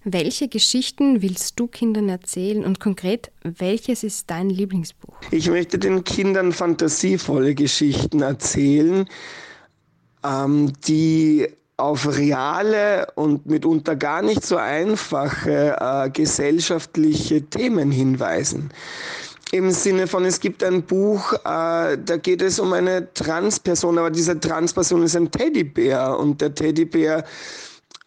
Welche 0.09 0.47
Geschichten 0.47 1.21
willst 1.21 1.59
du 1.59 1.66
Kindern 1.66 2.09
erzählen 2.09 2.64
und 2.64 2.79
konkret, 2.79 3.33
welches 3.42 4.05
ist 4.05 4.31
dein 4.31 4.49
Lieblingsbuch? 4.49 5.16
Ich 5.33 5.51
möchte 5.51 5.81
den 5.81 6.05
Kindern 6.05 6.53
fantasievolle 6.53 7.57
Geschichten 7.57 8.23
erzählen, 8.23 9.09
ähm, 10.25 10.73
die 10.87 11.49
auf 11.77 12.07
reale 12.16 13.09
und 13.16 13.47
mitunter 13.47 13.97
gar 13.97 14.23
nicht 14.23 14.47
so 14.47 14.59
einfache 14.59 15.77
äh, 15.81 16.11
gesellschaftliche 16.11 17.42
Themen 17.42 17.90
hinweisen. 17.90 18.71
Im 19.51 19.73
Sinne 19.73 20.07
von, 20.07 20.25
es 20.25 20.38
gibt 20.38 20.62
ein 20.62 20.85
Buch, 20.85 21.33
äh, 21.33 21.38
da 21.45 22.16
geht 22.23 22.42
es 22.42 22.61
um 22.61 22.73
eine 22.73 23.12
Transperson, 23.12 23.99
aber 23.99 24.12
diese 24.12 24.38
Transperson 24.38 25.03
ist 25.03 25.16
ein 25.16 25.33
Teddybär 25.33 26.16
und 26.16 26.40
der 26.40 26.55
Teddybär 26.55 27.25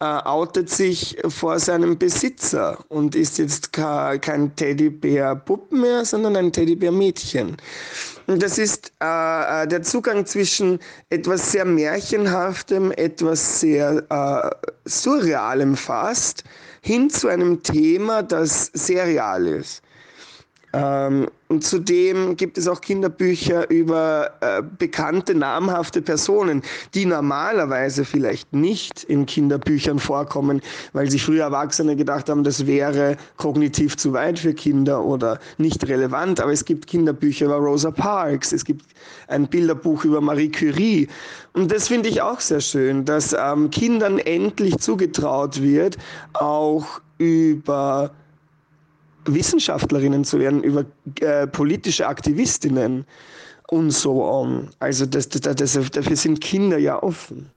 äh, 0.00 0.04
outet 0.04 0.70
sich 0.70 1.18
vor 1.28 1.58
seinem 1.58 1.98
Besitzer 1.98 2.78
und 2.88 3.14
ist 3.14 3.38
jetzt 3.38 3.72
kein 3.72 4.54
Teddybär-Puppen 4.56 5.80
mehr, 5.80 6.04
sondern 6.04 6.36
ein 6.36 6.52
Teddybär-Mädchen. 6.52 7.56
Und 8.26 8.42
das 8.42 8.58
ist 8.58 8.92
äh, 9.02 9.62
äh, 9.64 9.66
der 9.66 9.82
Zugang 9.82 10.24
zwischen 10.24 10.78
etwas 11.10 11.52
sehr 11.52 11.64
Märchenhaftem, 11.64 12.92
etwas 12.92 13.60
sehr 13.60 14.04
äh, 14.08 14.70
Surrealem 14.88 15.76
fast, 15.76 16.44
hin 16.80 17.10
zu 17.10 17.28
einem 17.28 17.62
Thema, 17.62 18.22
das 18.22 18.70
sehr 18.72 19.06
real 19.06 19.46
ist. 19.46 19.82
Ähm, 20.72 21.28
und 21.48 21.64
zudem 21.64 22.36
gibt 22.36 22.56
es 22.58 22.68
auch 22.68 22.80
Kinderbücher 22.80 23.68
über 23.70 24.30
äh, 24.40 24.62
bekannte, 24.78 25.34
namhafte 25.34 26.00
Personen, 26.00 26.62
die 26.94 27.06
normalerweise 27.06 28.04
vielleicht 28.04 28.52
nicht 28.52 29.02
in 29.02 29.26
Kinderbüchern 29.26 29.98
vorkommen, 29.98 30.60
weil 30.92 31.10
sich 31.10 31.24
früher 31.24 31.44
Erwachsene 31.44 31.96
gedacht 31.96 32.28
haben, 32.28 32.44
das 32.44 32.66
wäre 32.66 33.16
kognitiv 33.36 33.96
zu 33.96 34.12
weit 34.12 34.38
für 34.38 34.54
Kinder 34.54 35.04
oder 35.04 35.40
nicht 35.58 35.88
relevant. 35.88 36.38
Aber 36.38 36.52
es 36.52 36.64
gibt 36.64 36.86
Kinderbücher 36.86 37.46
über 37.46 37.56
Rosa 37.56 37.90
Parks, 37.90 38.52
es 38.52 38.64
gibt 38.64 38.86
ein 39.26 39.48
Bilderbuch 39.48 40.04
über 40.04 40.20
Marie 40.20 40.52
Curie. 40.52 41.08
Und 41.52 41.72
das 41.72 41.88
finde 41.88 42.08
ich 42.10 42.22
auch 42.22 42.38
sehr 42.38 42.60
schön, 42.60 43.04
dass 43.04 43.32
ähm, 43.36 43.70
Kindern 43.70 44.20
endlich 44.20 44.78
zugetraut 44.78 45.60
wird, 45.60 45.98
auch 46.34 47.00
über 47.18 48.12
Wissenschaftlerinnen 49.34 50.24
zu 50.24 50.38
werden, 50.38 50.62
über 50.62 50.84
äh, 51.20 51.46
politische 51.46 52.06
Aktivistinnen 52.06 53.04
und 53.68 53.90
so 53.90 54.24
on. 54.24 54.70
Also 54.78 55.06
das, 55.06 55.28
das, 55.28 55.42
das, 55.42 55.72
dafür 55.90 56.16
sind 56.16 56.40
Kinder 56.40 56.78
ja 56.78 57.02
offen. 57.02 57.50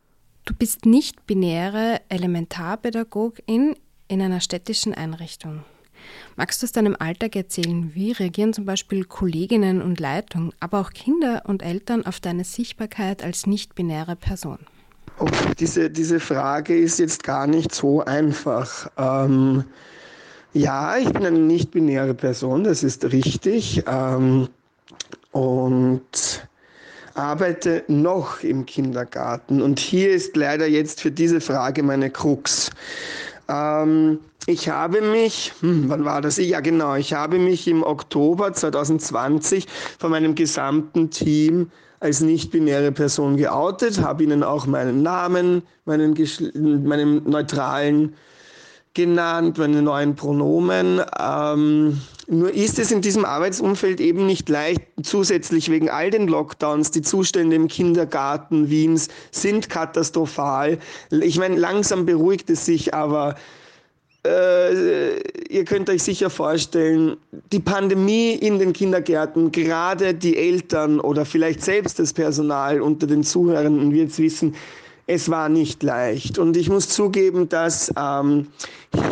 Du 0.45 0.53
bist 0.53 0.86
nicht 0.86 1.25
binäre 1.25 2.01
Elementarpädagogin 2.09 3.75
in 4.07 4.21
einer 4.21 4.41
städtischen 4.41 4.93
Einrichtung. 4.93 5.63
Magst 6.36 6.62
du 6.62 6.65
aus 6.65 6.71
deinem 6.73 6.97
Alltag 6.99 7.36
erzählen, 7.36 7.91
wie 7.93 8.12
reagieren 8.12 8.53
zum 8.53 8.65
Beispiel 8.65 9.05
Kolleginnen 9.05 9.81
und 9.81 9.99
Leitung, 9.99 10.53
aber 10.59 10.81
auch 10.81 10.91
Kinder 10.91 11.43
und 11.45 11.63
Eltern 11.63 12.05
auf 12.05 12.19
deine 12.19 12.43
Sichtbarkeit 12.43 13.23
als 13.23 13.47
nicht-binäre 13.47 14.15
Person? 14.15 14.59
Oh, 15.19 15.29
diese, 15.59 15.89
diese 15.89 16.19
Frage 16.19 16.75
ist 16.75 16.99
jetzt 16.99 17.23
gar 17.23 17.47
nicht 17.47 17.73
so 17.73 18.03
einfach. 18.03 18.89
Ähm, 18.97 19.63
ja, 20.53 20.97
ich 20.97 21.11
bin 21.11 21.25
eine 21.25 21.39
nicht-binäre 21.39 22.13
Person, 22.13 22.63
das 22.63 22.83
ist 22.83 23.05
richtig. 23.05 23.83
Ähm, 23.87 24.47
und 25.31 26.47
arbeite 27.15 27.83
noch 27.87 28.41
im 28.43 28.65
Kindergarten. 28.65 29.61
Und 29.61 29.79
hier 29.79 30.11
ist 30.11 30.35
leider 30.35 30.67
jetzt 30.67 31.01
für 31.01 31.11
diese 31.11 31.41
Frage 31.41 31.83
meine 31.83 32.09
Krux. 32.09 32.71
Ähm, 33.49 34.19
ich 34.45 34.69
habe 34.69 35.01
mich, 35.01 35.53
hm, 35.61 35.85
wann 35.87 36.05
war 36.05 36.21
das? 36.21 36.37
Ja, 36.37 36.59
genau, 36.59 36.95
ich 36.95 37.13
habe 37.13 37.39
mich 37.39 37.67
im 37.67 37.83
Oktober 37.83 38.53
2020 38.53 39.67
von 39.99 40.11
meinem 40.11 40.35
gesamten 40.35 41.09
Team 41.09 41.71
als 41.99 42.19
nicht-binäre 42.19 42.91
Person 42.91 43.37
geoutet, 43.37 44.01
habe 44.01 44.23
ihnen 44.23 44.43
auch 44.43 44.65
meinen 44.65 45.01
Namen, 45.01 45.63
meinen, 45.85 46.13
meinen 46.83 47.29
neutralen 47.29 48.13
genannt, 48.93 49.58
meine 49.58 49.82
neuen 49.82 50.15
Pronomen. 50.15 51.01
Ähm, 51.19 52.01
nur 52.27 52.53
ist 52.53 52.79
es 52.79 52.91
in 52.91 53.01
diesem 53.01 53.25
Arbeitsumfeld 53.25 53.99
eben 53.99 54.25
nicht 54.25 54.47
leicht, 54.49 54.82
zusätzlich 55.01 55.69
wegen 55.69 55.89
all 55.89 56.10
den 56.10 56.27
Lockdowns, 56.27 56.91
die 56.91 57.01
Zustände 57.01 57.56
im 57.56 57.67
Kindergarten 57.67 58.69
Wiens 58.69 59.10
sind 59.32 59.69
katastrophal. 59.69 60.77
Ich 61.10 61.38
meine, 61.38 61.58
langsam 61.58 62.06
beruhigt 62.06 62.49
es 62.49 62.65
sich, 62.65 62.93
aber 62.93 63.36
äh, 64.25 65.17
ihr 65.49 65.65
könnt 65.65 65.89
euch 65.89 66.01
sicher 66.01 66.29
vorstellen, 66.29 67.17
die 67.51 67.60
Pandemie 67.60 68.32
in 68.34 68.58
den 68.58 68.71
Kindergärten, 68.71 69.51
gerade 69.51 70.13
die 70.13 70.38
Eltern 70.38 71.01
oder 71.01 71.25
vielleicht 71.25 71.62
selbst 71.62 71.99
das 71.99 72.13
Personal 72.13 72.79
unter 72.79 73.06
den 73.06 73.23
Zuhörenden 73.23 73.91
wird 73.91 74.12
es 74.12 74.19
wissen, 74.19 74.56
es 75.07 75.29
war 75.29 75.49
nicht 75.49 75.83
leicht. 75.83 76.37
Und 76.37 76.55
ich 76.57 76.69
muss 76.69 76.89
zugeben, 76.89 77.49
dass 77.49 77.91
ähm, 77.97 78.47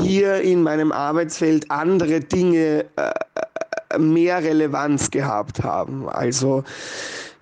hier 0.02 0.42
in 0.42 0.64
meinem 0.64 0.92
Arbeitsfeld 0.92 1.70
andere 1.70 2.22
Dinge 2.22 2.86
äh, 2.96 4.00
mehr 4.00 4.44
Relevanz 4.44 5.12
gehabt 5.12 5.64
haben. 5.64 6.08
Also 6.08 6.64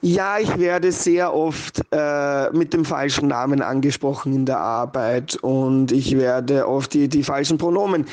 ja, 0.01 0.39
ich 0.39 0.57
werde 0.57 0.93
sehr 0.93 1.33
oft 1.33 1.81
äh, 1.91 2.49
mit 2.51 2.73
dem 2.73 2.85
falschen 2.85 3.27
Namen 3.27 3.61
angesprochen 3.61 4.33
in 4.33 4.45
der 4.45 4.59
Arbeit 4.59 5.35
und 5.41 5.91
ich 5.91 6.17
werde 6.17 6.67
oft 6.67 6.93
die, 6.93 7.09
die 7.09 7.23
falschen 7.23 7.57
Pronomen 7.57 8.05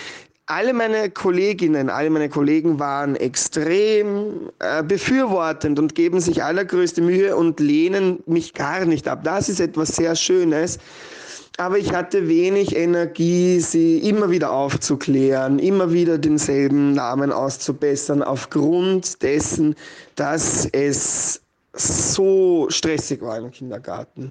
alle 0.47 0.73
meine 0.73 1.11
Kolleginnen, 1.11 1.91
alle 1.91 2.09
meine 2.09 2.29
Kollegen 2.29 2.79
waren 2.79 3.17
extrem 3.17 4.51
äh, 4.61 4.83
befürwortend 4.83 5.79
und 5.79 5.95
geben 5.97 6.21
sich 6.21 6.43
allergrößte 6.43 7.03
Mühe 7.03 7.37
und 7.37 7.59
lehnen 7.59 8.23
mich 8.27 8.55
gar 8.55 8.85
nicht 8.85 9.09
ab. 9.09 9.25
Das 9.25 9.49
ist 9.49 9.61
etwas 9.61 9.97
sehr 9.97 10.15
Schönes. 10.15 10.79
Aber 11.59 11.79
ich 11.79 11.93
hatte 11.95 12.29
wenig 12.29 12.77
Energie, 12.77 13.61
sie 13.61 13.99
immer 13.99 14.31
wieder 14.31 14.53
aufzuklären, 14.53 15.59
immer 15.59 15.91
wieder 15.91 16.19
denselben 16.19 16.93
Namen 16.93 17.33
auszubessern, 17.33 18.23
aufgrund 18.23 19.23
dessen, 19.23 19.75
dass 20.17 20.67
es 20.67 21.41
so 21.77 22.67
stressig 22.71 23.23
war 23.23 23.39
im 23.39 23.51
Kindergarten. 23.51 24.31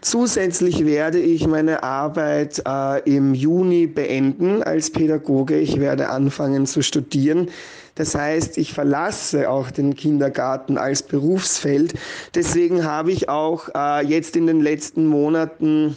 Zusätzlich 0.00 0.84
werde 0.84 1.18
ich 1.18 1.46
meine 1.46 1.82
Arbeit 1.82 2.62
äh, 2.66 3.00
im 3.10 3.34
Juni 3.34 3.86
beenden 3.86 4.62
als 4.62 4.90
Pädagoge. 4.90 5.58
Ich 5.58 5.80
werde 5.80 6.08
anfangen 6.08 6.66
zu 6.66 6.82
studieren. 6.82 7.48
Das 7.96 8.14
heißt, 8.14 8.58
ich 8.58 8.72
verlasse 8.72 9.48
auch 9.48 9.70
den 9.70 9.94
Kindergarten 9.94 10.78
als 10.78 11.02
Berufsfeld. 11.02 11.94
Deswegen 12.34 12.84
habe 12.84 13.12
ich 13.12 13.28
auch 13.28 13.68
äh, 13.74 14.04
jetzt 14.04 14.36
in 14.36 14.46
den 14.46 14.60
letzten 14.60 15.06
Monaten 15.06 15.96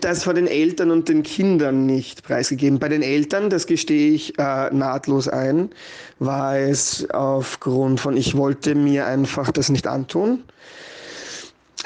das 0.00 0.24
vor 0.24 0.34
den 0.34 0.46
Eltern 0.46 0.90
und 0.90 1.08
den 1.08 1.22
Kindern 1.22 1.86
nicht 1.86 2.22
preisgegeben. 2.22 2.78
Bei 2.78 2.88
den 2.88 3.02
Eltern, 3.02 3.50
das 3.50 3.66
gestehe 3.66 4.12
ich 4.12 4.38
äh, 4.38 4.70
nahtlos 4.70 5.28
ein, 5.28 5.70
war 6.18 6.56
es 6.58 7.08
aufgrund 7.10 8.00
von, 8.00 8.16
ich 8.16 8.36
wollte 8.36 8.74
mir 8.74 9.06
einfach 9.06 9.50
das 9.52 9.68
nicht 9.68 9.86
antun. 9.86 10.44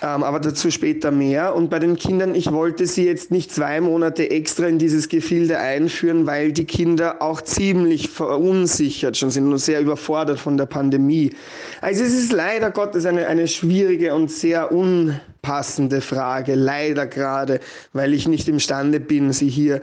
Ähm, 0.00 0.22
aber 0.22 0.38
dazu 0.38 0.70
später 0.70 1.10
mehr. 1.10 1.54
Und 1.54 1.70
bei 1.70 1.80
den 1.80 1.96
Kindern, 1.96 2.34
ich 2.34 2.52
wollte 2.52 2.86
sie 2.86 3.04
jetzt 3.04 3.32
nicht 3.32 3.52
zwei 3.52 3.80
Monate 3.80 4.30
extra 4.30 4.66
in 4.66 4.78
dieses 4.78 5.08
Gefilde 5.08 5.58
einführen, 5.58 6.26
weil 6.26 6.52
die 6.52 6.66
Kinder 6.66 7.20
auch 7.20 7.40
ziemlich 7.40 8.08
verunsichert 8.08 9.16
schon 9.16 9.30
sind 9.30 9.50
und 9.50 9.58
sehr 9.58 9.80
überfordert 9.80 10.38
von 10.38 10.56
der 10.56 10.66
Pandemie. 10.66 11.32
Also 11.80 12.04
es 12.04 12.14
ist 12.14 12.32
leider 12.32 12.70
Gottes 12.70 13.06
eine, 13.06 13.26
eine 13.26 13.48
schwierige 13.48 14.14
und 14.14 14.30
sehr 14.30 14.70
unpassende 14.70 16.00
Frage, 16.00 16.54
leider 16.54 17.06
gerade, 17.06 17.58
weil 17.92 18.14
ich 18.14 18.28
nicht 18.28 18.46
imstande 18.46 19.00
bin, 19.00 19.32
sie 19.32 19.48
hier 19.48 19.80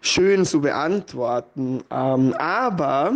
schön 0.00 0.46
zu 0.46 0.62
beantworten. 0.62 1.82
Ähm, 1.90 2.32
aber 2.38 3.14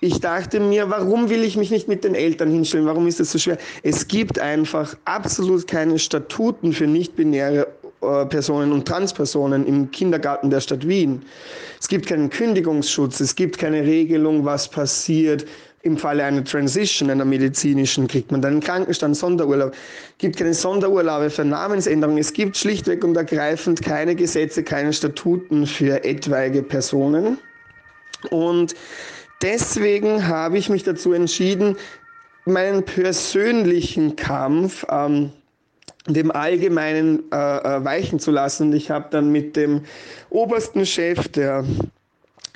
ich 0.00 0.18
dachte 0.20 0.60
mir, 0.60 0.88
warum 0.88 1.28
will 1.28 1.44
ich 1.44 1.56
mich 1.58 1.70
nicht 1.70 1.86
mit 1.86 2.04
den 2.04 2.14
Eltern 2.14 2.50
hinstellen? 2.50 2.86
Warum 2.86 3.06
ist 3.06 3.20
das 3.20 3.32
so 3.32 3.38
schwer? 3.38 3.58
Es 3.82 4.08
gibt 4.08 4.38
einfach 4.38 4.96
absolut 5.04 5.66
keine 5.66 5.98
Statuten 5.98 6.72
für 6.72 6.86
nicht-binäre 6.86 7.66
äh, 8.00 8.24
Personen 8.24 8.72
und 8.72 8.88
Transpersonen 8.88 9.66
im 9.66 9.90
Kindergarten 9.90 10.48
der 10.48 10.60
Stadt 10.60 10.88
Wien. 10.88 11.22
Es 11.78 11.86
gibt 11.86 12.06
keinen 12.06 12.30
Kündigungsschutz, 12.30 13.20
es 13.20 13.34
gibt 13.34 13.58
keine 13.58 13.82
Regelung, 13.82 14.44
was 14.44 14.68
passiert. 14.68 15.44
Im 15.82 15.96
Falle 15.96 16.24
einer 16.24 16.44
Transition, 16.44 17.08
einer 17.10 17.24
medizinischen, 17.24 18.06
kriegt 18.06 18.30
man 18.30 18.42
dann 18.42 18.52
einen 18.52 18.60
Krankenstand, 18.60 19.16
Sonderurlaub. 19.16 19.72
Es 19.72 20.18
gibt 20.18 20.36
keine 20.36 20.52
Sonderurlaube 20.52 21.30
für 21.30 21.44
Namensänderungen. 21.44 22.18
Es 22.18 22.34
gibt 22.34 22.56
schlichtweg 22.58 23.02
und 23.02 23.16
ergreifend 23.16 23.80
keine 23.80 24.14
Gesetze, 24.14 24.62
keine 24.62 24.92
Statuten 24.92 25.66
für 25.66 26.04
etwaige 26.04 26.62
Personen. 26.62 27.38
Und 28.28 28.74
deswegen 29.42 30.26
habe 30.26 30.58
ich 30.58 30.68
mich 30.68 30.82
dazu 30.82 31.12
entschieden, 31.12 31.76
meinen 32.44 32.84
persönlichen 32.84 34.16
Kampf 34.16 34.84
ähm, 34.90 35.30
dem 36.06 36.30
Allgemeinen 36.30 37.30
äh, 37.30 37.36
äh 37.36 37.84
weichen 37.84 38.18
zu 38.18 38.30
lassen. 38.30 38.68
Und 38.68 38.74
ich 38.74 38.90
habe 38.90 39.08
dann 39.10 39.30
mit 39.30 39.56
dem 39.56 39.82
obersten 40.30 40.86
Chef 40.86 41.28
der 41.28 41.64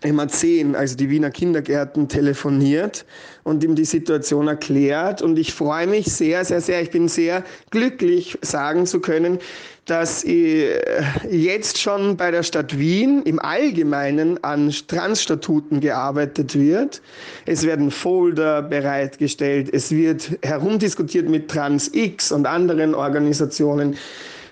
MA10, 0.04 0.74
also 0.74 0.96
die 0.96 1.10
Wiener 1.10 1.30
Kindergärten, 1.30 2.08
telefoniert 2.08 3.04
und 3.42 3.64
ihm 3.64 3.74
die 3.74 3.84
Situation 3.84 4.48
erklärt. 4.48 5.22
Und 5.22 5.38
ich 5.38 5.52
freue 5.52 5.86
mich 5.86 6.06
sehr, 6.06 6.44
sehr, 6.44 6.60
sehr, 6.60 6.82
ich 6.82 6.90
bin 6.90 7.08
sehr 7.08 7.42
glücklich, 7.70 8.38
sagen 8.42 8.86
zu 8.86 9.00
können, 9.00 9.38
dass 9.86 10.24
jetzt 10.24 11.78
schon 11.78 12.16
bei 12.16 12.30
der 12.30 12.42
Stadt 12.42 12.78
Wien 12.78 13.22
im 13.24 13.38
Allgemeinen 13.38 14.42
an 14.42 14.70
Transstatuten 14.70 15.80
gearbeitet 15.80 16.58
wird. 16.58 17.02
Es 17.44 17.64
werden 17.64 17.90
Folder 17.90 18.62
bereitgestellt, 18.62 19.68
es 19.72 19.90
wird 19.90 20.38
herumdiskutiert 20.42 21.28
mit 21.28 21.50
TransX 21.50 22.32
und 22.32 22.46
anderen 22.46 22.94
Organisationen 22.94 23.96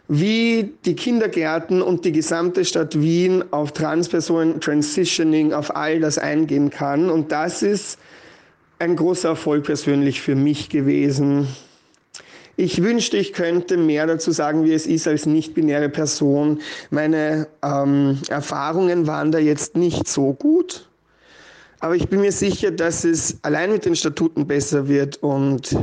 wie 0.08 0.74
die 0.84 0.94
Kindergärten 0.94 1.80
und 1.80 2.04
die 2.04 2.12
gesamte 2.12 2.64
Stadt 2.64 3.00
Wien 3.00 3.44
auf 3.50 3.72
Transpersonen, 3.72 4.60
Transitioning, 4.60 5.52
auf 5.52 5.74
all 5.74 6.00
das 6.00 6.18
eingehen 6.18 6.70
kann. 6.70 7.08
Und 7.08 7.32
das 7.32 7.62
ist 7.62 7.98
ein 8.78 8.96
großer 8.96 9.30
Erfolg 9.30 9.64
persönlich 9.64 10.20
für 10.20 10.34
mich 10.34 10.68
gewesen. 10.68 11.46
Ich 12.56 12.82
wünschte, 12.82 13.16
ich 13.16 13.32
könnte 13.32 13.76
mehr 13.76 14.06
dazu 14.06 14.30
sagen, 14.30 14.64
wie 14.64 14.74
es 14.74 14.86
ist 14.86 15.08
als 15.08 15.24
nicht-binäre 15.24 15.88
Person. 15.88 16.60
Meine 16.90 17.48
ähm, 17.62 18.18
Erfahrungen 18.28 19.06
waren 19.06 19.32
da 19.32 19.38
jetzt 19.38 19.76
nicht 19.76 20.06
so 20.06 20.34
gut. 20.34 20.88
Aber 21.80 21.96
ich 21.96 22.08
bin 22.08 22.20
mir 22.20 22.32
sicher, 22.32 22.70
dass 22.70 23.04
es 23.04 23.38
allein 23.42 23.72
mit 23.72 23.84
den 23.84 23.96
Statuten 23.96 24.46
besser 24.46 24.86
wird 24.86 25.16
und 25.22 25.76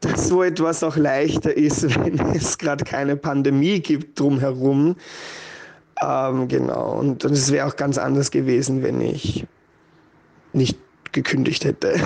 dass 0.00 0.28
so 0.28 0.42
etwas 0.42 0.82
auch 0.82 0.96
leichter 0.96 1.56
ist, 1.56 1.82
wenn 2.04 2.18
es 2.34 2.58
gerade 2.58 2.84
keine 2.84 3.16
Pandemie 3.16 3.80
gibt 3.80 4.18
drumherum. 4.18 4.96
Ähm, 6.00 6.48
genau, 6.48 6.92
und, 6.92 7.24
und 7.24 7.32
es 7.32 7.50
wäre 7.50 7.66
auch 7.66 7.76
ganz 7.76 7.98
anders 7.98 8.30
gewesen, 8.30 8.82
wenn 8.82 9.00
ich 9.00 9.46
nicht 10.52 10.78
gekündigt 11.12 11.64
hätte. 11.64 11.94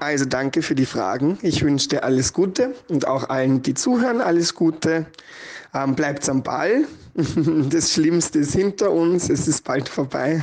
also 0.00 0.24
danke 0.24 0.62
für 0.62 0.74
die 0.74 0.86
Fragen. 0.86 1.38
Ich 1.42 1.62
wünsche 1.64 1.88
dir 1.88 2.04
alles 2.04 2.32
Gute 2.32 2.74
und 2.88 3.06
auch 3.06 3.28
allen, 3.28 3.62
die 3.62 3.74
zuhören, 3.74 4.20
alles 4.20 4.54
Gute. 4.54 5.06
Ähm, 5.74 5.94
bleibt 5.94 6.28
am 6.28 6.42
Ball. 6.42 6.84
Das 7.68 7.92
Schlimmste 7.92 8.38
ist 8.38 8.54
hinter 8.54 8.90
uns. 8.90 9.28
Es 9.28 9.46
ist 9.46 9.64
bald 9.64 9.88
vorbei. 9.88 10.42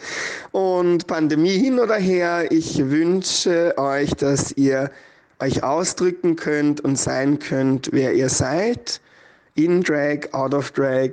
Und 0.50 1.06
Pandemie 1.06 1.58
hin 1.58 1.78
oder 1.78 1.96
her, 1.96 2.50
ich 2.50 2.78
wünsche 2.78 3.74
euch, 3.78 4.10
dass 4.14 4.52
ihr 4.56 4.90
euch 5.40 5.62
ausdrücken 5.62 6.34
könnt 6.34 6.80
und 6.80 6.98
sein 6.98 7.38
könnt, 7.38 7.90
wer 7.92 8.14
ihr 8.14 8.28
seid. 8.28 9.00
In 9.54 9.82
Drag, 9.82 10.32
out 10.32 10.54
of 10.54 10.72
Drag, 10.72 11.10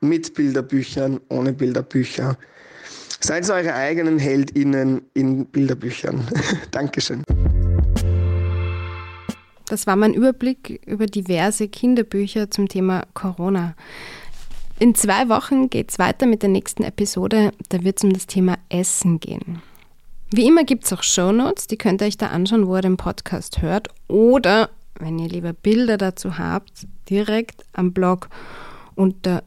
mit 0.00 0.34
Bilderbüchern, 0.34 1.20
ohne 1.30 1.52
Bilderbücher. 1.52 2.36
Seid 3.20 3.48
eure 3.48 3.74
eigenen 3.74 4.18
HeldInnen 4.18 5.02
in 5.14 5.46
Bilderbüchern. 5.46 6.26
Dankeschön. 6.72 7.24
Das 9.72 9.86
war 9.86 9.96
mein 9.96 10.12
Überblick 10.12 10.82
über 10.86 11.06
diverse 11.06 11.66
Kinderbücher 11.66 12.50
zum 12.50 12.68
Thema 12.68 13.04
Corona. 13.14 13.74
In 14.78 14.94
zwei 14.94 15.30
Wochen 15.30 15.70
geht 15.70 15.90
es 15.90 15.98
weiter 15.98 16.26
mit 16.26 16.42
der 16.42 16.50
nächsten 16.50 16.82
Episode. 16.82 17.52
Da 17.70 17.82
wird 17.82 17.96
es 17.96 18.04
um 18.04 18.12
das 18.12 18.26
Thema 18.26 18.58
Essen 18.68 19.18
gehen. 19.18 19.62
Wie 20.30 20.46
immer 20.46 20.64
gibt 20.64 20.84
es 20.84 20.92
auch 20.92 21.02
Shownotes, 21.02 21.68
die 21.68 21.78
könnt 21.78 22.02
ihr 22.02 22.08
euch 22.08 22.18
da 22.18 22.26
anschauen, 22.26 22.66
wo 22.66 22.76
ihr 22.76 22.82
den 22.82 22.98
Podcast 22.98 23.62
hört. 23.62 23.88
Oder, 24.08 24.68
wenn 24.98 25.18
ihr 25.18 25.28
lieber 25.28 25.54
Bilder 25.54 25.96
dazu 25.96 26.36
habt, 26.36 26.86
direkt 27.08 27.64
am 27.72 27.92
Blog 27.92 28.28
unter 28.94 29.42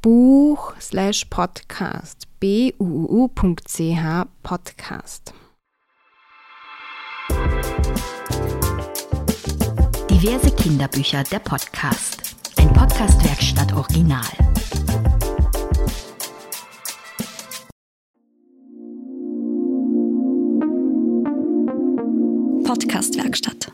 buch 0.00 0.74
slash 0.80 1.26
podcast 1.26 2.26
buu.ch 2.40 4.26
podcast. 4.42 5.34
Diverse 10.12 10.50
Kinderbücher, 10.54 11.24
der 11.24 11.38
Podcast. 11.38 12.36
Ein 12.58 12.70
Podcastwerkstatt 12.74 13.72
Original. 13.72 14.20
Podcastwerkstatt. 22.62 23.72